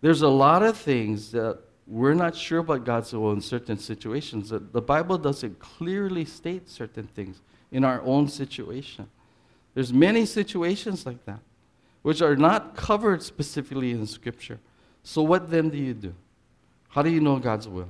There's 0.00 0.22
a 0.22 0.28
lot 0.28 0.62
of 0.62 0.76
things 0.76 1.30
that 1.32 1.58
we're 1.86 2.14
not 2.14 2.34
sure 2.34 2.60
about 2.60 2.84
God's 2.84 3.12
will 3.12 3.32
in 3.32 3.40
certain 3.40 3.78
situations. 3.78 4.50
The 4.50 4.60
Bible 4.60 5.18
doesn't 5.18 5.58
clearly 5.58 6.24
state 6.24 6.68
certain 6.68 7.06
things 7.06 7.40
in 7.70 7.84
our 7.84 8.02
own 8.02 8.28
situation. 8.28 9.08
There's 9.74 9.92
many 9.92 10.26
situations 10.26 11.06
like 11.06 11.24
that, 11.24 11.40
which 12.02 12.20
are 12.20 12.36
not 12.36 12.76
covered 12.76 13.22
specifically 13.22 13.92
in 13.92 14.06
Scripture. 14.06 14.58
So 15.02 15.22
what 15.22 15.50
then 15.50 15.70
do 15.70 15.78
you 15.78 15.94
do? 15.94 16.14
How 16.92 17.00
do 17.00 17.08
you 17.08 17.20
know 17.20 17.38
God's 17.38 17.66
will? 17.66 17.88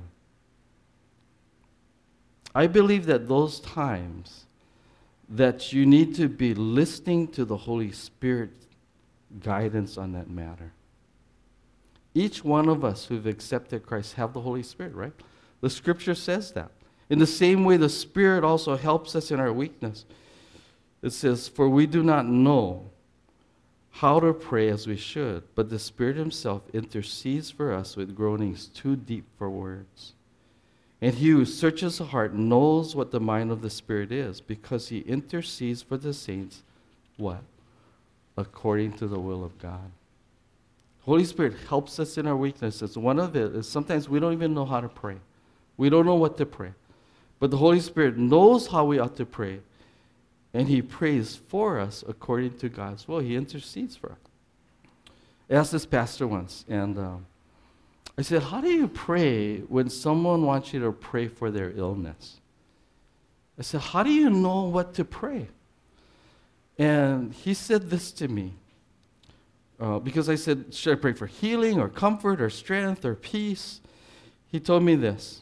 I 2.55 2.67
believe 2.67 3.05
that 3.07 3.27
those 3.27 3.59
times 3.59 4.45
that 5.27 5.73
you 5.73 5.85
need 5.85 6.15
to 6.15 6.29
be 6.29 6.53
listening 6.53 7.27
to 7.29 7.43
the 7.43 7.57
Holy 7.57 7.91
Spirit 7.91 8.51
guidance 9.41 9.97
on 9.97 10.13
that 10.13 10.29
matter. 10.29 10.71
Each 12.13 12.45
one 12.45 12.69
of 12.69 12.85
us 12.85 13.05
who've 13.05 13.25
accepted 13.25 13.85
Christ 13.85 14.13
have 14.13 14.31
the 14.31 14.41
Holy 14.41 14.63
Spirit, 14.63 14.93
right? 14.93 15.13
The 15.59 15.69
scripture 15.69 16.15
says 16.15 16.53
that. 16.53 16.71
In 17.09 17.19
the 17.19 17.27
same 17.27 17.65
way, 17.65 17.75
the 17.75 17.89
Spirit 17.89 18.45
also 18.45 18.77
helps 18.77 19.15
us 19.15 19.31
in 19.31 19.39
our 19.39 19.51
weakness. 19.51 20.05
It 21.01 21.09
says, 21.11 21.49
For 21.49 21.67
we 21.67 21.87
do 21.87 22.03
not 22.03 22.25
know 22.25 22.89
how 23.97 24.19
to 24.19 24.33
pray 24.33 24.69
as 24.69 24.87
we 24.87 24.97
should, 24.97 25.43
but 25.53 25.69
the 25.69 25.77
Spirit 25.77 26.17
Himself 26.17 26.63
intercedes 26.73 27.51
for 27.51 27.71
us 27.71 27.95
with 27.95 28.15
groanings 28.15 28.65
too 28.65 28.95
deep 28.95 29.25
for 29.37 29.49
words. 29.49 30.13
And 30.99 31.13
He 31.13 31.29
who 31.29 31.45
searches 31.45 31.99
the 31.99 32.05
heart 32.05 32.33
knows 32.33 32.95
what 32.95 33.11
the 33.11 33.19
mind 33.19 33.51
of 33.51 33.61
the 33.61 33.69
Spirit 33.69 34.11
is, 34.11 34.41
because 34.41 34.89
He 34.89 34.99
intercedes 34.99 35.83
for 35.83 35.97
the 35.97 36.11
saints, 36.11 36.63
what? 37.17 37.43
According 38.35 38.93
to 38.93 39.07
the 39.07 39.19
will 39.19 39.43
of 39.43 39.59
God. 39.59 39.91
Holy 41.01 41.25
Spirit 41.25 41.53
helps 41.69 41.99
us 41.99 42.17
in 42.17 42.25
our 42.25 42.35
weaknesses. 42.35 42.97
One 42.97 43.19
of 43.19 43.35
it 43.35 43.53
is 43.55 43.69
sometimes 43.69 44.09
we 44.09 44.19
don't 44.19 44.33
even 44.33 44.55
know 44.55 44.65
how 44.65 44.81
to 44.81 44.89
pray. 44.89 45.17
We 45.77 45.89
don't 45.89 46.07
know 46.07 46.15
what 46.15 46.37
to 46.37 46.47
pray. 46.47 46.71
But 47.39 47.51
the 47.51 47.57
Holy 47.57 47.79
Spirit 47.79 48.17
knows 48.17 48.67
how 48.67 48.85
we 48.85 48.97
ought 48.97 49.15
to 49.17 49.25
pray 49.25 49.59
and 50.53 50.67
he 50.67 50.81
prays 50.81 51.35
for 51.35 51.79
us 51.79 52.03
according 52.07 52.57
to 52.59 52.69
God's 52.69 53.07
will. 53.07 53.19
He 53.19 53.35
intercedes 53.35 53.95
for 53.95 54.11
us. 54.11 54.17
I 55.49 55.55
asked 55.55 55.71
this 55.71 55.85
pastor 55.85 56.27
once, 56.27 56.63
and 56.69 56.97
um, 56.97 57.25
I 58.17 58.21
said, 58.21 58.43
How 58.43 58.61
do 58.61 58.69
you 58.69 58.87
pray 58.87 59.59
when 59.59 59.89
someone 59.89 60.43
wants 60.43 60.73
you 60.73 60.79
to 60.81 60.91
pray 60.91 61.27
for 61.27 61.51
their 61.51 61.71
illness? 61.75 62.39
I 63.57 63.63
said, 63.63 63.81
How 63.81 64.03
do 64.03 64.11
you 64.11 64.29
know 64.29 64.63
what 64.63 64.93
to 64.95 65.05
pray? 65.05 65.47
And 66.77 67.33
he 67.33 67.53
said 67.53 67.89
this 67.89 68.11
to 68.13 68.27
me. 68.27 68.53
Uh, 69.79 69.99
because 69.99 70.29
I 70.29 70.35
said, 70.35 70.73
Should 70.73 70.97
I 70.97 71.01
pray 71.01 71.13
for 71.13 71.27
healing 71.27 71.79
or 71.79 71.89
comfort 71.89 72.41
or 72.41 72.49
strength 72.49 73.03
or 73.03 73.15
peace? 73.15 73.81
He 74.47 74.59
told 74.59 74.83
me 74.83 74.95
this 74.95 75.41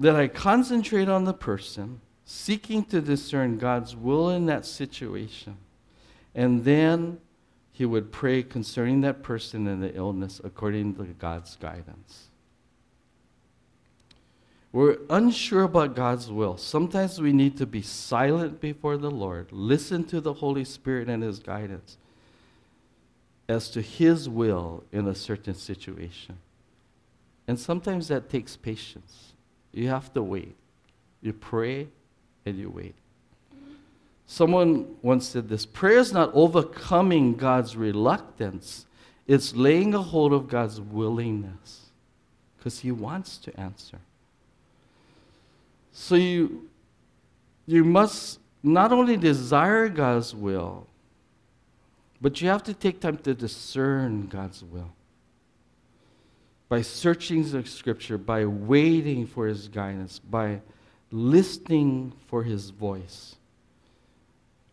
that 0.00 0.16
I 0.16 0.28
concentrate 0.28 1.10
on 1.10 1.24
the 1.24 1.34
person 1.34 2.00
seeking 2.30 2.84
to 2.84 3.00
discern 3.00 3.58
God's 3.58 3.96
will 3.96 4.30
in 4.30 4.46
that 4.46 4.64
situation. 4.64 5.56
And 6.32 6.62
then 6.64 7.18
he 7.72 7.84
would 7.84 8.12
pray 8.12 8.44
concerning 8.44 9.00
that 9.00 9.24
person 9.24 9.66
and 9.66 9.82
the 9.82 9.92
illness 9.96 10.40
according 10.44 10.94
to 10.94 11.02
God's 11.18 11.56
guidance. 11.56 12.28
We're 14.70 14.98
unsure 15.10 15.64
about 15.64 15.96
God's 15.96 16.30
will. 16.30 16.56
Sometimes 16.56 17.20
we 17.20 17.32
need 17.32 17.56
to 17.56 17.66
be 17.66 17.82
silent 17.82 18.60
before 18.60 18.96
the 18.96 19.10
Lord, 19.10 19.48
listen 19.50 20.04
to 20.04 20.20
the 20.20 20.34
Holy 20.34 20.64
Spirit 20.64 21.08
and 21.08 21.24
His 21.24 21.40
guidance 21.40 21.96
as 23.48 23.68
to 23.70 23.80
His 23.82 24.28
will 24.28 24.84
in 24.92 25.08
a 25.08 25.16
certain 25.16 25.54
situation. 25.54 26.38
And 27.48 27.58
sometimes 27.58 28.06
that 28.06 28.30
takes 28.30 28.54
patience. 28.54 29.32
You 29.72 29.88
have 29.88 30.12
to 30.12 30.22
wait. 30.22 30.54
You 31.20 31.32
pray, 31.32 31.88
and 32.46 32.58
you 32.58 32.70
wait. 32.70 32.94
Someone 34.26 34.94
once 35.02 35.28
said 35.28 35.48
this 35.48 35.66
prayer 35.66 35.98
is 35.98 36.12
not 36.12 36.30
overcoming 36.34 37.34
God's 37.34 37.76
reluctance, 37.76 38.86
it's 39.26 39.54
laying 39.54 39.94
a 39.94 40.02
hold 40.02 40.32
of 40.32 40.48
God's 40.48 40.80
willingness 40.80 41.90
because 42.56 42.80
He 42.80 42.92
wants 42.92 43.38
to 43.38 43.60
answer. 43.60 43.98
So 45.92 46.14
you, 46.14 46.68
you 47.66 47.84
must 47.84 48.38
not 48.62 48.92
only 48.92 49.16
desire 49.16 49.88
God's 49.88 50.34
will, 50.34 50.86
but 52.20 52.40
you 52.40 52.48
have 52.48 52.62
to 52.64 52.74
take 52.74 53.00
time 53.00 53.16
to 53.18 53.34
discern 53.34 54.26
God's 54.26 54.62
will. 54.62 54.92
By 56.68 56.82
searching 56.82 57.50
the 57.50 57.64
scripture, 57.66 58.18
by 58.18 58.44
waiting 58.44 59.26
for 59.26 59.46
his 59.46 59.66
guidance, 59.66 60.18
by 60.18 60.60
listening 61.10 62.12
for 62.28 62.42
his 62.42 62.70
voice. 62.70 63.36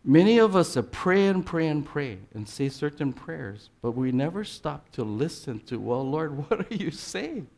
Many 0.04 0.38
of 0.38 0.56
us 0.56 0.78
pray 0.90 1.26
and 1.26 1.44
pray 1.44 1.66
and 1.66 1.84
pray 1.84 2.18
and 2.32 2.48
say 2.48 2.68
certain 2.68 3.12
prayers, 3.12 3.68
but 3.82 3.92
we 3.92 4.12
never 4.12 4.44
stop 4.44 4.90
to 4.92 5.04
listen 5.04 5.60
to, 5.66 5.78
well, 5.78 6.08
Lord, 6.08 6.36
what 6.50 6.60
are 6.60 6.74
you 6.74 6.90
saying? 6.90 7.48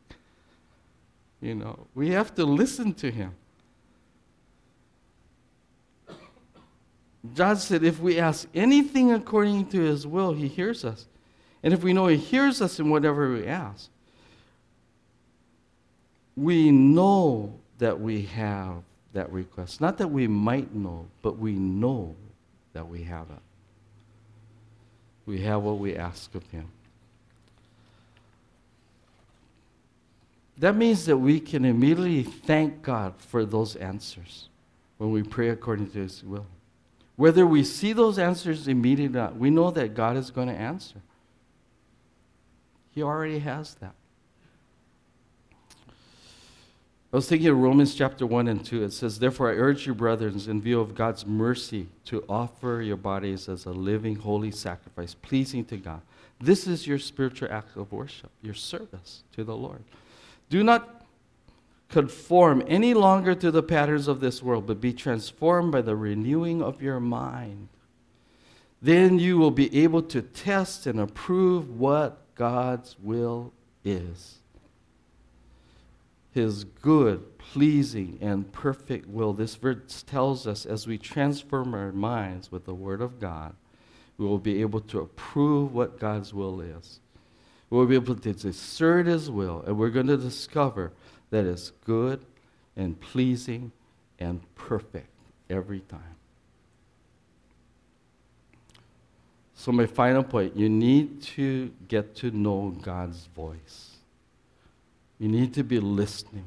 You 1.41 1.55
know, 1.55 1.87
we 1.95 2.11
have 2.11 2.35
to 2.35 2.45
listen 2.45 2.93
to 2.95 3.11
him. 3.11 3.35
God 7.35 7.59
said, 7.59 7.85
if 7.85 8.01
we 8.01 8.19
ask 8.19 8.49
anything 8.55 9.13
according 9.13 9.67
to 9.69 9.81
his 9.81 10.07
will, 10.07 10.33
he 10.33 10.49
hears 10.49 10.85
us. 10.85 11.07
And 11.63 11.75
if 11.75 11.83
we 11.83 11.93
know 11.93 12.07
he 12.07 12.17
hears 12.17 12.63
us 12.63 12.79
in 12.79 12.89
whatever 12.89 13.33
we 13.33 13.47
ask, 13.47 13.91
we 16.35 16.71
know 16.71 17.60
that 17.81 18.01
we 18.01 18.23
have 18.23 18.83
that 19.13 19.31
request. 19.33 19.81
Not 19.81 19.99
that 19.99 20.09
we 20.09 20.27
might 20.27 20.75
know, 20.75 21.09
but 21.21 21.39
we 21.39 21.53
know 21.53 22.15
that 22.73 22.89
we 22.89 23.03
have 23.03 23.29
it. 23.31 23.43
We 25.27 25.41
have 25.43 25.63
what 25.63 25.79
we 25.79 25.97
ask 25.97 26.35
of 26.35 26.47
Him. 26.51 26.69
that 30.61 30.77
means 30.77 31.07
that 31.07 31.17
we 31.17 31.41
can 31.41 31.65
immediately 31.65 32.23
thank 32.23 32.83
God 32.83 33.15
for 33.17 33.47
those 33.47 33.77
answers 33.77 34.51
when 34.99 35.11
we 35.11 35.23
pray 35.23 35.49
according 35.49 35.91
to 35.93 36.01
His 36.01 36.23
will. 36.23 36.47
Whether 37.17 37.47
we 37.47 37.65
see 37.65 37.95
those 37.95 38.19
answers 38.19 38.69
immediately 38.69 39.19
or 39.19 39.23
not, 39.23 39.37
we 39.37 39.49
know 39.49 39.71
that 39.71 39.95
God 39.95 40.19
is 40.19 40.31
going 40.31 40.49
to 40.49 40.55
answer. 40.55 41.01
He 42.91 43.03
already 43.03 43.39
has 43.39 43.75
that. 43.77 43.95
I 47.13 47.17
was 47.17 47.29
thinking 47.29 47.49
of 47.49 47.57
Romans 47.57 47.97
chapter 47.97 48.25
1 48.25 48.47
and 48.47 48.65
2. 48.65 48.85
It 48.85 48.93
says, 48.93 49.19
Therefore, 49.19 49.51
I 49.51 49.55
urge 49.55 49.85
you, 49.85 49.95
brothers, 49.95 50.47
in 50.47 50.63
view 50.63 50.79
of 50.79 50.95
God's 50.95 51.27
mercy, 51.27 51.89
to 52.05 52.25
offer 52.29 52.83
your 52.83 52.97
bodies 52.97 53.49
as 53.49 53.65
a 53.65 53.73
living, 53.73 54.15
holy 54.15 54.53
sacrifice, 54.53 55.15
pleasing 55.15 55.65
to 55.67 55.77
God. 55.77 56.03
This 56.41 56.69
is 56.69 56.87
your 56.87 57.01
spiritual 57.01 57.49
act 57.51 57.77
of 57.77 57.91
worship, 57.91 58.31
your 58.43 58.55
service 58.55 59.25
to 59.33 59.43
the 59.43 59.57
Lord. 59.57 59.83
Do 60.51 60.63
not 60.63 61.05
conform 61.89 62.63
any 62.69 62.95
longer 62.95 63.35
to 63.35 63.51
the 63.51 63.63
patterns 63.63 64.07
of 64.07 64.21
this 64.21 64.41
world, 64.41 64.69
but 64.69 64.81
be 64.81 64.93
transformed 64.93 65.73
by 65.73 65.83
the 65.83 65.97
renewing 65.97 66.63
of 66.63 66.81
your 66.81 67.01
mind. 67.01 67.69
Then 68.81 69.19
you 69.19 69.37
will 69.37 69.51
be 69.51 69.83
able 69.83 70.03
to 70.03 70.23
test 70.23 70.87
and 70.87 71.01
approve 71.01 71.77
what 71.77 72.23
God's 72.37 72.95
will 73.01 73.53
is 73.85 74.40
his 76.33 76.65
good, 76.65 77.39
pleasing, 77.39 78.19
and 78.21 78.51
perfect 78.53 79.09
will. 79.09 79.33
This 79.33 79.57
verse 79.57 80.03
tells 80.07 80.47
us 80.47 80.65
as 80.65 80.87
we 80.87 80.99
transform 80.99 81.75
our 81.75 81.93
minds 81.93 82.53
with 82.53 82.65
the 82.65 82.75
Word 82.75 83.01
of 83.01 83.19
God, 83.19 83.55
we 84.17 84.27
will 84.27 84.39
be 84.39 84.61
able 84.61 84.81
to 84.81 85.01
approve 85.01 85.75
what 85.75 85.99
God's 85.99 86.33
will 86.33 86.61
is. 86.61 87.01
We 87.69 87.79
will 87.79 87.87
be 87.87 87.95
able 87.95 88.15
to 88.15 88.33
discern 88.33 89.07
His 89.07 89.31
will, 89.31 89.65
and 89.67 89.79
we're 89.79 89.91
going 89.91 90.07
to 90.09 90.17
discover 90.17 90.93
that 91.31 91.45
it's 91.45 91.71
good 91.85 92.25
and 92.77 93.01
pleasing 93.01 93.73
and 94.19 94.41
perfect 94.55 95.09
every 95.49 95.81
time. 95.81 96.17
So, 99.55 99.73
my 99.73 99.87
final 99.87 100.23
point 100.23 100.57
you 100.57 100.69
need 100.69 101.23
to 101.23 101.71
get 101.89 102.15
to 102.17 102.31
know 102.31 102.75
God's 102.81 103.27
voice. 103.27 103.90
You 105.21 105.29
need 105.29 105.53
to 105.55 105.63
be 105.63 105.79
listening. 105.79 106.47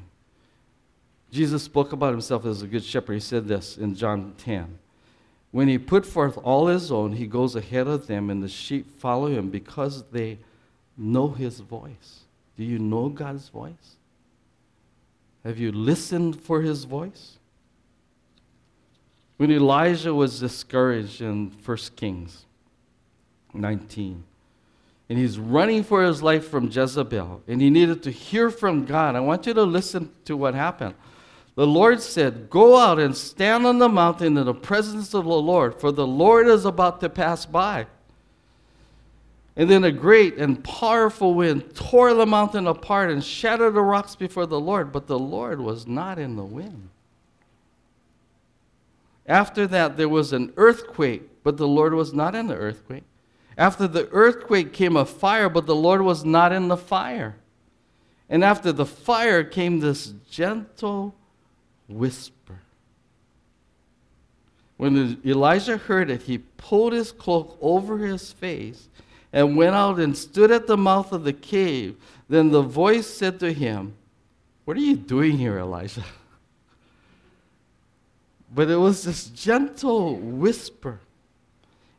Jesus 1.30 1.62
spoke 1.62 1.92
about 1.92 2.10
himself 2.10 2.44
as 2.44 2.60
a 2.60 2.66
good 2.66 2.84
shepherd. 2.84 3.14
He 3.14 3.20
said 3.20 3.46
this 3.46 3.78
in 3.78 3.94
John 3.94 4.34
10. 4.38 4.78
When 5.52 5.68
he 5.68 5.78
put 5.78 6.04
forth 6.04 6.36
all 6.38 6.66
his 6.66 6.90
own, 6.90 7.12
he 7.12 7.28
goes 7.28 7.54
ahead 7.54 7.86
of 7.86 8.08
them, 8.08 8.28
and 8.28 8.42
the 8.42 8.48
sheep 8.48 8.98
follow 8.98 9.28
him 9.28 9.48
because 9.48 10.02
they 10.10 10.38
know 10.96 11.28
his 11.28 11.60
voice. 11.60 12.24
Do 12.56 12.64
you 12.64 12.80
know 12.80 13.08
God's 13.08 13.48
voice? 13.48 13.96
Have 15.44 15.58
you 15.58 15.70
listened 15.70 16.40
for 16.40 16.62
his 16.62 16.84
voice? 16.84 17.38
When 19.36 19.50
Elijah 19.50 20.14
was 20.14 20.40
discouraged 20.40 21.20
in 21.20 21.52
1 21.64 21.76
Kings 21.94 22.46
19, 23.52 24.24
and 25.14 25.20
he's 25.20 25.38
running 25.38 25.84
for 25.84 26.02
his 26.02 26.24
life 26.24 26.48
from 26.48 26.68
Jezebel, 26.68 27.44
and 27.46 27.60
he 27.60 27.70
needed 27.70 28.02
to 28.02 28.10
hear 28.10 28.50
from 28.50 28.84
God. 28.84 29.14
I 29.14 29.20
want 29.20 29.46
you 29.46 29.54
to 29.54 29.62
listen 29.62 30.10
to 30.24 30.36
what 30.36 30.54
happened. 30.54 30.96
The 31.54 31.68
Lord 31.68 32.02
said, 32.02 32.50
Go 32.50 32.76
out 32.76 32.98
and 32.98 33.16
stand 33.16 33.64
on 33.64 33.78
the 33.78 33.88
mountain 33.88 34.36
in 34.36 34.44
the 34.44 34.52
presence 34.52 35.14
of 35.14 35.24
the 35.24 35.30
Lord, 35.30 35.78
for 35.80 35.92
the 35.92 36.04
Lord 36.04 36.48
is 36.48 36.64
about 36.64 37.00
to 37.00 37.08
pass 37.08 37.46
by. 37.46 37.86
And 39.54 39.70
then 39.70 39.84
a 39.84 39.92
great 39.92 40.34
and 40.36 40.64
powerful 40.64 41.32
wind 41.32 41.76
tore 41.76 42.12
the 42.12 42.26
mountain 42.26 42.66
apart 42.66 43.12
and 43.12 43.22
shattered 43.22 43.74
the 43.74 43.82
rocks 43.82 44.16
before 44.16 44.46
the 44.46 44.58
Lord, 44.58 44.90
but 44.90 45.06
the 45.06 45.16
Lord 45.16 45.60
was 45.60 45.86
not 45.86 46.18
in 46.18 46.34
the 46.34 46.44
wind. 46.44 46.88
After 49.26 49.68
that, 49.68 49.96
there 49.96 50.08
was 50.08 50.32
an 50.32 50.52
earthquake, 50.56 51.44
but 51.44 51.56
the 51.56 51.68
Lord 51.68 51.94
was 51.94 52.12
not 52.12 52.34
in 52.34 52.48
the 52.48 52.56
earthquake. 52.56 53.04
After 53.56 53.86
the 53.86 54.08
earthquake 54.10 54.72
came 54.72 54.96
a 54.96 55.04
fire, 55.04 55.48
but 55.48 55.66
the 55.66 55.76
Lord 55.76 56.02
was 56.02 56.24
not 56.24 56.52
in 56.52 56.68
the 56.68 56.76
fire. 56.76 57.36
And 58.28 58.42
after 58.42 58.72
the 58.72 58.86
fire 58.86 59.44
came 59.44 59.80
this 59.80 60.12
gentle 60.30 61.14
whisper. 61.88 62.60
When 64.76 65.20
Elijah 65.24 65.76
heard 65.76 66.10
it, 66.10 66.22
he 66.22 66.38
pulled 66.38 66.92
his 66.92 67.12
cloak 67.12 67.56
over 67.60 67.98
his 67.98 68.32
face 68.32 68.88
and 69.32 69.56
went 69.56 69.74
out 69.74 69.98
and 69.98 70.16
stood 70.16 70.50
at 70.50 70.66
the 70.66 70.76
mouth 70.76 71.12
of 71.12 71.24
the 71.24 71.32
cave. 71.32 71.96
Then 72.28 72.50
the 72.50 72.62
voice 72.62 73.06
said 73.06 73.38
to 73.40 73.52
him, 73.52 73.94
What 74.64 74.76
are 74.76 74.80
you 74.80 74.96
doing 74.96 75.38
here, 75.38 75.58
Elijah? 75.58 76.04
But 78.54 78.70
it 78.70 78.76
was 78.76 79.02
this 79.02 79.26
gentle 79.26 80.14
whisper. 80.14 81.00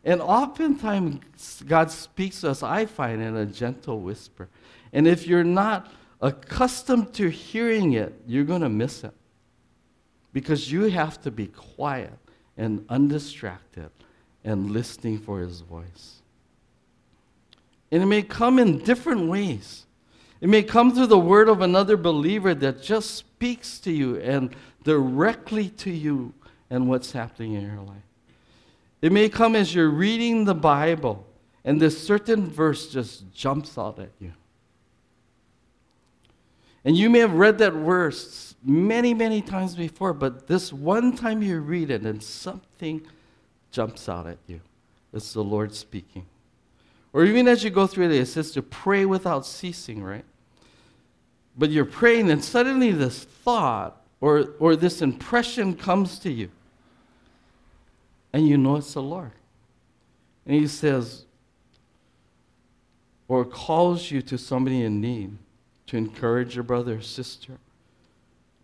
And 0.06 0.22
oftentimes, 0.22 1.63
God 1.68 1.89
speaks 1.89 2.41
to 2.41 2.52
us, 2.52 2.62
I 2.62 2.86
find, 2.86 3.22
in 3.24 3.36
a 3.36 3.46
gentle 3.46 4.00
whisper. 4.00 4.48
And 4.94 5.08
if 5.08 5.26
you're 5.26 5.44
not 5.44 5.91
accustomed 6.22 7.13
to 7.15 7.30
hearing 7.30 7.94
it, 7.94 8.13
you're 8.28 8.44
going 8.44 8.62
to 8.62 8.70
miss 8.70 9.04
it. 9.04 9.13
Because 10.32 10.72
you 10.72 10.84
have 10.84 11.20
to 11.24 11.32
be 11.32 11.48
quiet 11.48 12.13
and 12.56 12.86
undistracted 12.88 13.89
and 14.44 14.70
listening 14.70 15.18
for 15.18 15.39
His 15.39 15.62
voice. 15.62 16.22
And 17.91 18.04
it 18.04 18.06
may 18.06 18.22
come 18.22 18.60
in 18.60 18.84
different 18.84 19.28
ways. 19.28 19.86
It 20.39 20.50
may 20.50 20.62
come 20.62 20.94
through 20.94 21.08
the 21.08 21.18
word 21.18 21.50
of 21.50 21.62
another 21.62 21.98
believer 21.98 22.54
that 22.54 22.84
just 22.84 23.15
speaks 23.15 23.80
to 23.80 23.91
you 23.91 24.18
and 24.18 24.56
directly 24.84 25.70
to 25.70 25.89
you 25.89 26.34
and 26.70 26.88
what's 26.88 27.12
happening 27.12 27.54
in 27.54 27.65
your 27.65 27.82
life. 27.82 28.05
It 29.06 29.12
may 29.12 29.30
come 29.30 29.56
as 29.56 29.76
you're 29.76 29.91
reading 29.91 30.46
the 30.46 30.56
Bible 30.56 31.28
and 31.63 31.80
this 31.80 32.08
certain 32.08 32.50
verse 32.50 32.88
just 32.91 33.32
jumps 33.32 33.78
out 33.78 34.00
at 34.00 34.10
you. 34.18 34.34
And 36.84 36.98
you 36.98 37.12
may 37.12 37.20
have 37.20 37.34
read 37.34 37.60
that 37.60 37.74
verse 37.74 38.56
many, 38.63 39.13
many 39.13 39.44
times 39.44 39.76
before, 39.76 40.12
but 40.13 40.48
this 40.48 40.74
one 40.74 41.15
time 41.15 41.44
you 41.44 41.60
read 41.60 41.91
it 41.91 42.02
and 42.02 42.24
something 42.24 43.06
jumps 43.70 44.10
out 44.10 44.26
at 44.26 44.39
you. 44.48 44.60
It's 45.13 45.34
the 45.34 45.44
Lord 45.44 45.76
speaking. 45.76 46.26
Or 47.13 47.26
even 47.26 47.48
as 47.48 47.63
you 47.63 47.70
go 47.70 47.86
through 47.86 48.06
it, 48.06 48.12
it 48.12 48.26
says 48.26 48.50
to 48.54 48.63
pray 48.63 49.06
without 49.06 49.46
ceasing, 49.46 50.04
right? 50.04 50.26
But 51.56 51.70
you're 51.70 51.86
praying, 51.86 52.32
and 52.32 52.44
suddenly 52.44 52.91
this 52.91 53.24
thought 53.24 54.02
or, 54.20 54.56
or 54.58 54.76
this 54.76 55.04
impression 55.04 55.76
comes 55.76 56.18
to 56.18 56.32
you 56.32 56.50
and 58.36 58.48
you 58.50 58.58
know 58.58 58.76
it's 58.76 58.93
the 58.93 59.02
Lord. 59.02 59.32
And 60.45 60.60
He 60.60 60.67
says, 60.67 61.24
or 63.30 63.45
calls 63.45 64.12
you 64.12 64.21
to 64.24 64.38
somebody 64.38 64.84
in 64.84 65.00
need 65.00 65.38
to 65.88 65.95
encourage 65.95 66.54
your 66.54 66.65
brother 66.65 66.98
or 66.98 67.02
sister, 67.02 67.54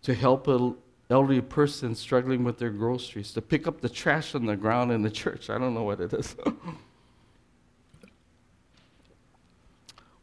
to 0.02 0.12
help 0.12 0.46
an 0.46 0.74
elderly 1.08 1.40
person 1.40 1.94
struggling 1.94 2.44
with 2.44 2.58
their 2.58 2.68
groceries, 2.68 3.32
to 3.32 3.40
pick 3.40 3.66
up 3.66 3.80
the 3.80 3.88
trash 3.88 4.34
on 4.34 4.44
the 4.44 4.56
ground 4.56 4.92
in 4.92 5.00
the 5.00 5.10
church. 5.10 5.48
I 5.48 5.56
don't 5.56 5.72
know 5.72 5.84
what 5.84 6.00
it 6.00 6.12
is. 6.12 6.36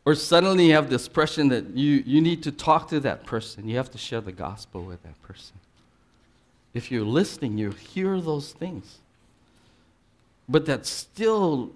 or 0.05 0.13
suddenly 0.13 0.67
you 0.67 0.73
have 0.73 0.91
this 0.91 1.07
impression 1.07 1.47
that 1.47 1.75
you, 1.75 2.03
you 2.05 2.21
need 2.21 2.43
to 2.43 2.51
talk 2.51 2.87
to 2.89 2.99
that 2.99 3.25
person. 3.25 3.67
You 3.67 3.77
have 3.77 3.89
to 3.91 3.97
share 3.97 4.21
the 4.21 4.31
gospel 4.31 4.83
with 4.83 5.01
that 5.01 5.19
person. 5.23 5.55
If 6.75 6.91
you're 6.91 7.03
listening, 7.03 7.57
you 7.57 7.71
hear 7.71 8.21
those 8.21 8.51
things. 8.51 8.99
But 10.49 10.65
that 10.65 10.87
still 10.87 11.73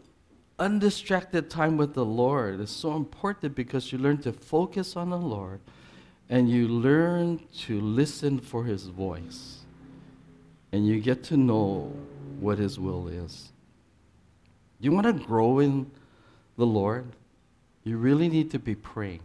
undistracted 0.58 1.50
time 1.50 1.78
with 1.78 1.94
the 1.94 2.04
Lord 2.04 2.60
is 2.60 2.72
so 2.72 2.96
important 2.96 3.56
because 3.56 3.92
you 3.92 4.00
learn 4.00 4.18
to 4.20 4.34
focus 4.34 4.96
on 4.96 5.12
the 5.12 5.18
Lord 5.18 5.60
and 6.28 6.50
you 6.50 6.68
learn 6.68 7.40
to 7.60 7.80
listen 7.80 8.40
for 8.40 8.64
His 8.64 8.88
voice. 8.88 9.60
And 10.72 10.88
you 10.88 11.00
get 11.00 11.24
to 11.26 11.38
know 11.38 11.94
what 12.40 12.58
His 12.58 12.80
will 12.80 13.08
is. 13.08 13.52
You 14.80 14.92
want 14.92 15.06
to 15.06 15.14
grow 15.14 15.60
in 15.60 15.92
the 16.58 16.66
Lord? 16.66 17.06
You 17.84 17.98
really 17.98 18.28
need 18.28 18.50
to 18.52 18.60
be 18.60 18.74
praying 18.74 19.22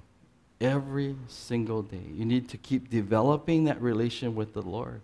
every 0.61 1.17
single 1.27 1.83
day. 1.83 2.05
You 2.13 2.27
need 2.27 2.49
to 2.51 2.59
keep 2.59 2.91
developing 2.91 3.65
that 3.65 3.81
relation 3.81 4.35
with 4.35 4.53
the 4.53 4.63
Lord. 4.63 5.01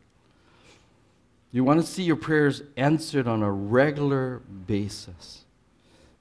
You 1.55 1.63
want 1.63 1.81
to 1.81 1.87
see 1.87 2.03
your 2.03 2.17
prayers 2.17 2.65
answered 2.77 3.29
on 3.29 3.45
a 3.45 3.51
regular 3.53 4.43
basis. 4.67 5.45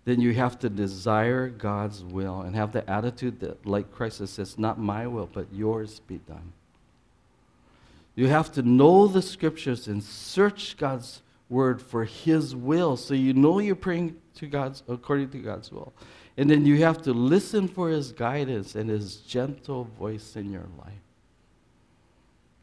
Then 0.06 0.22
you 0.22 0.32
have 0.36 0.60
to 0.60 0.70
desire 0.70 1.50
God's 1.50 2.04
will 2.04 2.42
and 2.42 2.56
have 2.56 2.72
the 2.72 2.88
attitude 2.88 3.40
that, 3.40 3.66
like 3.66 3.92
Christ 3.92 4.28
says, 4.28 4.60
not 4.60 4.78
my 4.78 5.08
will, 5.08 5.28
but 5.34 5.48
yours 5.52 6.02
be 6.02 6.20
done. 6.20 6.54
You 8.14 8.28
have 8.28 8.52
to 8.52 8.62
know 8.62 9.08
the 9.08 9.24
scriptures 9.24 9.88
and 9.88 10.04
search 10.04 10.78
God's 10.78 11.24
word 11.50 11.82
for 11.82 12.06
His 12.06 12.56
will. 12.56 12.96
So 12.96 13.16
you 13.16 13.34
know 13.34 13.58
you're 13.58 13.74
praying 13.74 14.18
to 14.36 14.46
God's 14.46 14.84
according 14.88 15.32
to 15.32 15.40
God's 15.40 15.72
will. 15.72 15.94
And 16.38 16.48
then 16.48 16.64
you 16.64 16.84
have 16.84 17.02
to 17.02 17.12
listen 17.12 17.68
for 17.68 17.90
His 17.90 18.12
guidance 18.12 18.76
and 18.76 18.88
His 18.88 19.16
gentle 19.16 19.86
voice 19.98 20.36
in 20.36 20.52
your 20.52 20.68
life. 20.78 20.94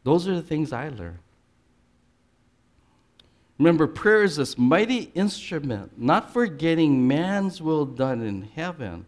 Those 0.04 0.28
are 0.28 0.36
the 0.36 0.42
things 0.42 0.72
I 0.72 0.90
learned. 0.90 1.18
Remember, 3.60 3.86
prayer 3.86 4.22
is 4.22 4.36
this 4.36 4.56
mighty 4.56 5.10
instrument, 5.14 5.92
not 6.00 6.32
for 6.32 6.46
getting 6.46 7.06
man's 7.06 7.60
will 7.60 7.84
done 7.84 8.22
in 8.22 8.40
heaven, 8.40 9.04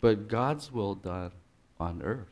but 0.00 0.26
God's 0.26 0.72
will 0.72 0.94
done 0.94 1.32
on 1.78 2.00
earth. 2.02 2.30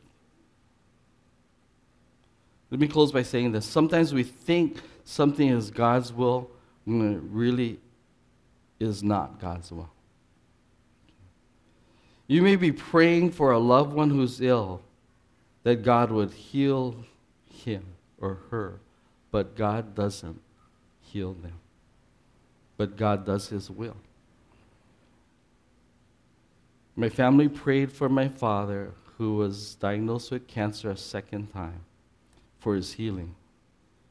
Let 2.71 2.79
me 2.79 2.87
close 2.87 3.11
by 3.11 3.21
saying 3.21 3.51
this. 3.51 3.67
Sometimes 3.67 4.15
we 4.15 4.23
think 4.23 4.81
something 5.03 5.47
is 5.47 5.69
God's 5.69 6.11
will 6.11 6.49
when 6.85 7.13
it 7.13 7.21
really 7.29 7.79
is 8.79 9.03
not 9.03 9.39
God's 9.39 9.71
will. 9.71 9.91
You 12.25 12.41
may 12.41 12.55
be 12.55 12.71
praying 12.71 13.33
for 13.33 13.51
a 13.51 13.59
loved 13.59 13.93
one 13.93 14.09
who's 14.09 14.41
ill, 14.41 14.81
that 15.61 15.83
God 15.83 16.09
would 16.09 16.31
heal 16.31 17.05
him 17.63 17.85
or 18.19 18.39
her, 18.49 18.79
but 19.29 19.55
God 19.55 19.93
doesn't 19.93 20.41
heal 21.11 21.33
them. 21.33 21.59
But 22.77 22.95
God 22.95 23.25
does 23.25 23.49
His 23.49 23.69
will. 23.69 23.97
My 26.95 27.07
family 27.07 27.47
prayed 27.47 27.93
for 27.93 28.09
my 28.09 28.27
father, 28.27 28.91
who 29.17 29.35
was 29.35 29.75
diagnosed 29.75 30.31
with 30.31 30.47
cancer 30.47 30.89
a 30.89 30.97
second 30.97 31.53
time, 31.53 31.81
for 32.59 32.75
his 32.75 32.93
healing. 32.93 33.35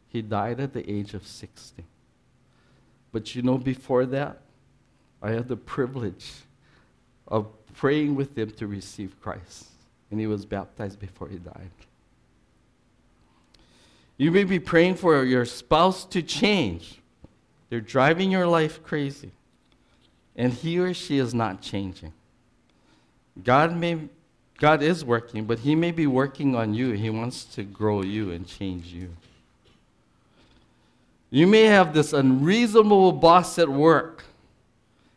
He 0.08 0.22
died 0.22 0.58
at 0.58 0.72
the 0.72 0.90
age 0.90 1.12
of 1.12 1.26
60. 1.26 1.84
But 3.12 3.34
you 3.34 3.42
know, 3.42 3.58
before 3.58 4.06
that, 4.06 4.40
I 5.20 5.32
had 5.32 5.48
the 5.48 5.56
privilege 5.56 6.32
of 7.26 7.46
praying 7.74 8.14
with 8.14 8.36
him 8.38 8.50
to 8.52 8.66
receive 8.66 9.20
Christ. 9.20 9.66
And 10.10 10.18
he 10.18 10.26
was 10.26 10.46
baptized 10.46 10.98
before 10.98 11.28
he 11.28 11.36
died. 11.36 11.70
You 14.18 14.32
may 14.32 14.44
be 14.44 14.58
praying 14.58 14.96
for 14.96 15.24
your 15.24 15.44
spouse 15.44 16.04
to 16.06 16.20
change. 16.22 17.00
They're 17.70 17.80
driving 17.80 18.30
your 18.30 18.46
life 18.46 18.82
crazy. 18.82 19.30
And 20.36 20.52
he 20.52 20.78
or 20.78 20.92
she 20.92 21.18
is 21.18 21.32
not 21.32 21.62
changing. 21.62 22.12
God 23.42 23.74
may 23.74 24.08
God 24.58 24.82
is 24.82 25.04
working, 25.04 25.44
but 25.44 25.60
he 25.60 25.76
may 25.76 25.92
be 25.92 26.08
working 26.08 26.56
on 26.56 26.74
you. 26.74 26.90
He 26.90 27.10
wants 27.10 27.44
to 27.54 27.62
grow 27.62 28.02
you 28.02 28.32
and 28.32 28.46
change 28.46 28.86
you. 28.88 29.10
You 31.30 31.46
may 31.46 31.62
have 31.64 31.94
this 31.94 32.12
unreasonable 32.12 33.12
boss 33.12 33.56
at 33.58 33.68
work, 33.68 34.24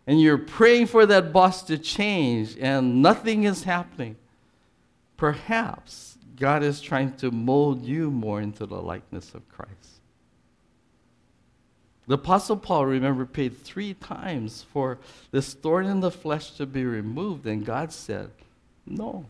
and 0.05 0.21
you're 0.21 0.37
praying 0.37 0.87
for 0.87 1.07
that 1.07 1.33
boss 1.33 1.63
to 1.63 1.77
change, 1.79 2.55
and 2.59 3.01
nothing 3.01 3.45
is 3.45 3.63
happening. 3.63 4.15
Perhaps 5.17 6.17
God 6.41 6.63
is 6.63 6.81
trying 6.81 7.13
to 7.17 7.29
mold 7.29 7.85
you 7.85 8.09
more 8.09 8.41
into 8.41 8.65
the 8.65 8.81
likeness 8.81 9.35
of 9.35 9.47
Christ. 9.47 10.01
The 12.07 12.15
Apostle 12.15 12.57
Paul, 12.57 12.87
remember, 12.87 13.27
paid 13.27 13.59
three 13.59 13.93
times 13.93 14.65
for 14.73 14.97
this 15.29 15.53
thorn 15.53 15.85
in 15.85 15.99
the 15.99 16.09
flesh 16.09 16.49
to 16.53 16.65
be 16.65 16.83
removed, 16.83 17.45
and 17.45 17.63
God 17.63 17.93
said, 17.93 18.31
No. 18.87 19.27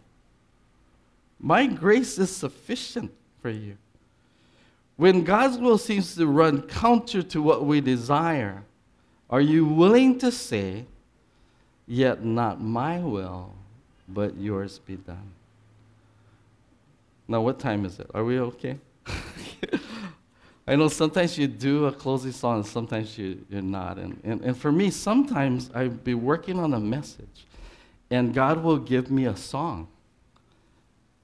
My 1.38 1.66
grace 1.66 2.18
is 2.18 2.34
sufficient 2.34 3.12
for 3.42 3.50
you. 3.50 3.76
When 4.96 5.26
God's 5.26 5.58
will 5.58 5.78
seems 5.78 6.16
to 6.16 6.26
run 6.28 6.62
counter 6.62 7.22
to 7.24 7.42
what 7.42 7.66
we 7.66 7.82
desire, 7.82 8.64
are 9.30 9.42
you 9.42 9.66
willing 9.66 10.18
to 10.20 10.32
say, 10.32 10.86
Yet 11.86 12.24
not 12.24 12.62
my 12.62 13.00
will, 13.00 13.54
but 14.08 14.38
yours 14.38 14.80
be 14.80 14.96
done? 14.96 15.34
Now, 17.28 17.42
what 17.42 17.60
time 17.60 17.86
is 17.86 18.00
it? 18.00 18.10
Are 18.14 18.24
we 18.24 18.40
okay? 18.40 18.78
I 20.68 20.76
know 20.76 20.88
sometimes 20.88 21.38
you 21.38 21.48
do 21.48 21.86
a 21.86 21.92
closing 21.92 22.32
song, 22.32 22.58
and 22.58 22.66
sometimes 22.66 23.18
you, 23.18 23.46
you're 23.50 23.62
not. 23.62 23.98
And, 23.98 24.20
and, 24.24 24.42
and 24.42 24.58
for 24.58 24.72
me, 24.72 24.90
sometimes 24.90 25.70
I'll 25.74 25.90
be 25.90 26.14
working 26.14 26.60
on 26.60 26.74
a 26.74 26.80
message, 26.80 27.46
and 28.10 28.34
God 28.34 28.64
will 28.64 28.78
give 28.78 29.10
me 29.10 29.26
a 29.26 29.36
song. 29.36 29.88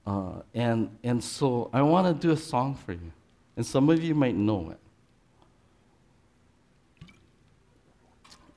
Uh, 0.06 0.42
and, 0.54 0.90
and 1.04 1.22
so 1.22 1.68
I 1.72 1.82
want 1.82 2.06
to 2.06 2.26
do 2.26 2.32
a 2.32 2.36
song 2.36 2.74
for 2.74 2.92
you. 2.92 3.12
And 3.56 3.66
some 3.66 3.90
of 3.90 4.02
you 4.02 4.14
might 4.14 4.34
know 4.34 4.70
it. 4.70 4.78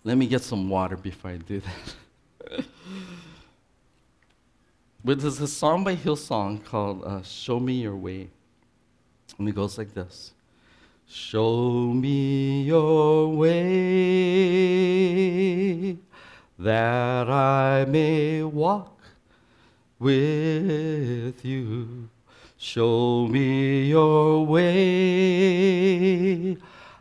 Let 0.04 0.18
me 0.18 0.28
get 0.28 0.42
some 0.42 0.70
water 0.70 0.96
before 0.96 1.32
I 1.32 1.38
do 1.38 1.60
that. 1.60 1.96
but 5.04 5.20
there's 5.20 5.42
a 5.42 5.48
song 5.48 5.84
by 5.84 5.96
Hillsong 5.96 6.64
called 6.64 7.04
uh, 7.04 7.24
Show 7.24 7.60
Me 7.60 7.74
Your 7.82 7.96
Way. 7.96 8.30
And 9.40 9.50
it 9.50 9.56
goes 9.56 9.78
like 9.78 9.94
this 9.94 10.34
Show 11.08 11.92
me 11.94 12.64
your 12.64 13.36
way 13.36 14.38
that 16.60 17.30
I 17.30 17.86
may 17.86 18.44
walk 18.44 19.02
with 20.00 21.44
you. 21.44 22.10
Show 22.58 23.28
me 23.28 23.86
your 23.86 24.46
way. 24.46 25.78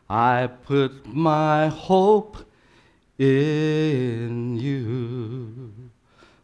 I 0.09 0.49
put 0.65 1.07
my 1.07 1.69
hope 1.69 2.39
in 3.19 4.57
you. 4.57 5.70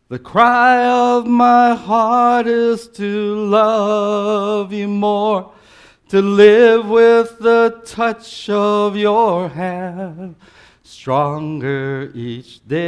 The 0.09 0.21
cry 0.21 0.87
of 0.87 1.27
my 1.27 1.75
heart 1.75 2.47
is 2.47 2.87
to 2.91 3.35
love 3.47 4.73
you 4.73 4.87
more, 4.87 5.51
to 6.11 6.23
live 6.23 6.89
with 6.89 7.41
the 7.41 7.83
touch 7.85 8.49
of 8.49 8.97
your 8.97 9.49
hand, 9.49 10.37
stronger 10.85 12.13
each 12.15 12.65
day. 12.69 12.79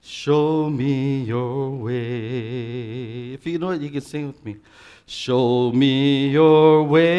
Show 0.00 0.70
me 0.70 1.24
your 1.24 1.68
way. 1.72 3.34
If 3.34 3.46
you 3.46 3.58
know 3.58 3.72
it, 3.72 3.82
you 3.82 3.90
can 3.90 4.00
sing 4.00 4.28
with 4.28 4.42
me. 4.42 4.56
Show 5.04 5.70
me 5.72 6.28
your 6.30 6.84
way 6.84 7.10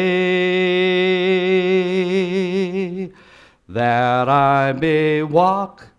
that 3.68 4.28
I 4.28 4.72
may 4.72 5.22
walk 5.22 5.91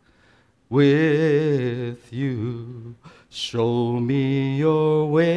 with 0.74 2.12
you. 2.12 2.96
Show 3.30 4.00
me 4.00 4.58
your 4.58 5.06
way. 5.06 5.34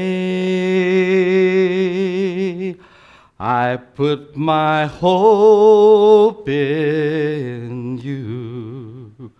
I 3.38 3.76
put 3.76 4.34
my 4.34 4.86
hope 4.86 6.48
in 6.48 7.98
you. 7.98 9.30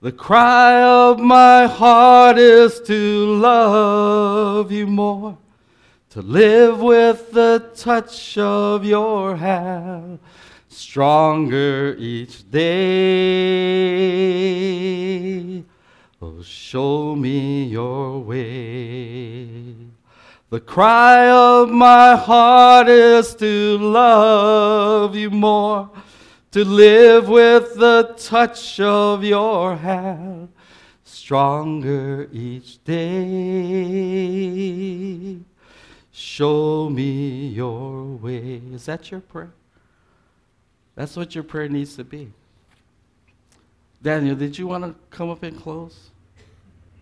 The 0.00 0.12
cry 0.12 0.82
of 0.82 1.18
my 1.20 1.66
heart 1.66 2.38
is 2.38 2.80
to 2.86 3.26
love 3.36 4.72
you 4.72 4.86
more, 4.86 5.36
to 6.10 6.22
live 6.22 6.80
with 6.80 7.30
the 7.32 7.70
touch 7.76 8.38
of 8.38 8.86
your 8.86 9.36
hand, 9.36 10.18
stronger 10.74 11.96
each 11.98 12.50
day. 12.50 12.64
Oh, 16.20 16.42
show 16.42 17.14
me 17.16 17.64
your 17.64 18.18
way. 18.18 19.74
The 20.50 20.60
cry 20.60 21.30
of 21.30 21.70
my 21.70 22.16
heart 22.16 22.88
is 22.88 23.34
to 23.36 23.78
love 23.78 25.16
you 25.16 25.30
more 25.30 25.90
to 26.54 26.64
live 26.64 27.28
with 27.28 27.74
the 27.74 28.14
touch 28.16 28.78
of 28.78 29.24
your 29.24 29.74
hand, 29.74 30.48
stronger 31.02 32.28
each 32.32 32.78
day. 32.84 33.00
Show 36.12 36.88
me 36.90 37.48
your 37.48 38.04
way. 38.04 38.62
Is 38.72 38.84
that 38.86 39.10
your 39.10 39.18
prayer? 39.18 39.52
That's 40.94 41.16
what 41.16 41.34
your 41.34 41.44
prayer 41.44 41.68
needs 41.68 41.96
to 41.96 42.04
be. 42.04 42.32
Daniel, 44.02 44.36
did 44.36 44.58
you 44.58 44.66
want 44.66 44.84
to 44.84 44.94
come 45.10 45.30
up 45.30 45.42
and 45.42 45.58
close? 45.60 46.10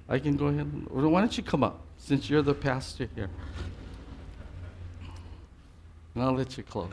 I 0.08 0.18
can 0.18 0.36
go 0.36 0.46
ahead. 0.46 0.66
Why 0.88 1.20
don't 1.20 1.36
you 1.36 1.42
come 1.42 1.62
up 1.62 1.80
since 1.98 2.30
you're 2.30 2.42
the 2.42 2.54
pastor 2.54 3.08
here? 3.14 3.28
And 6.14 6.22
I'll 6.22 6.32
let 6.32 6.56
you 6.56 6.62
close. 6.62 6.92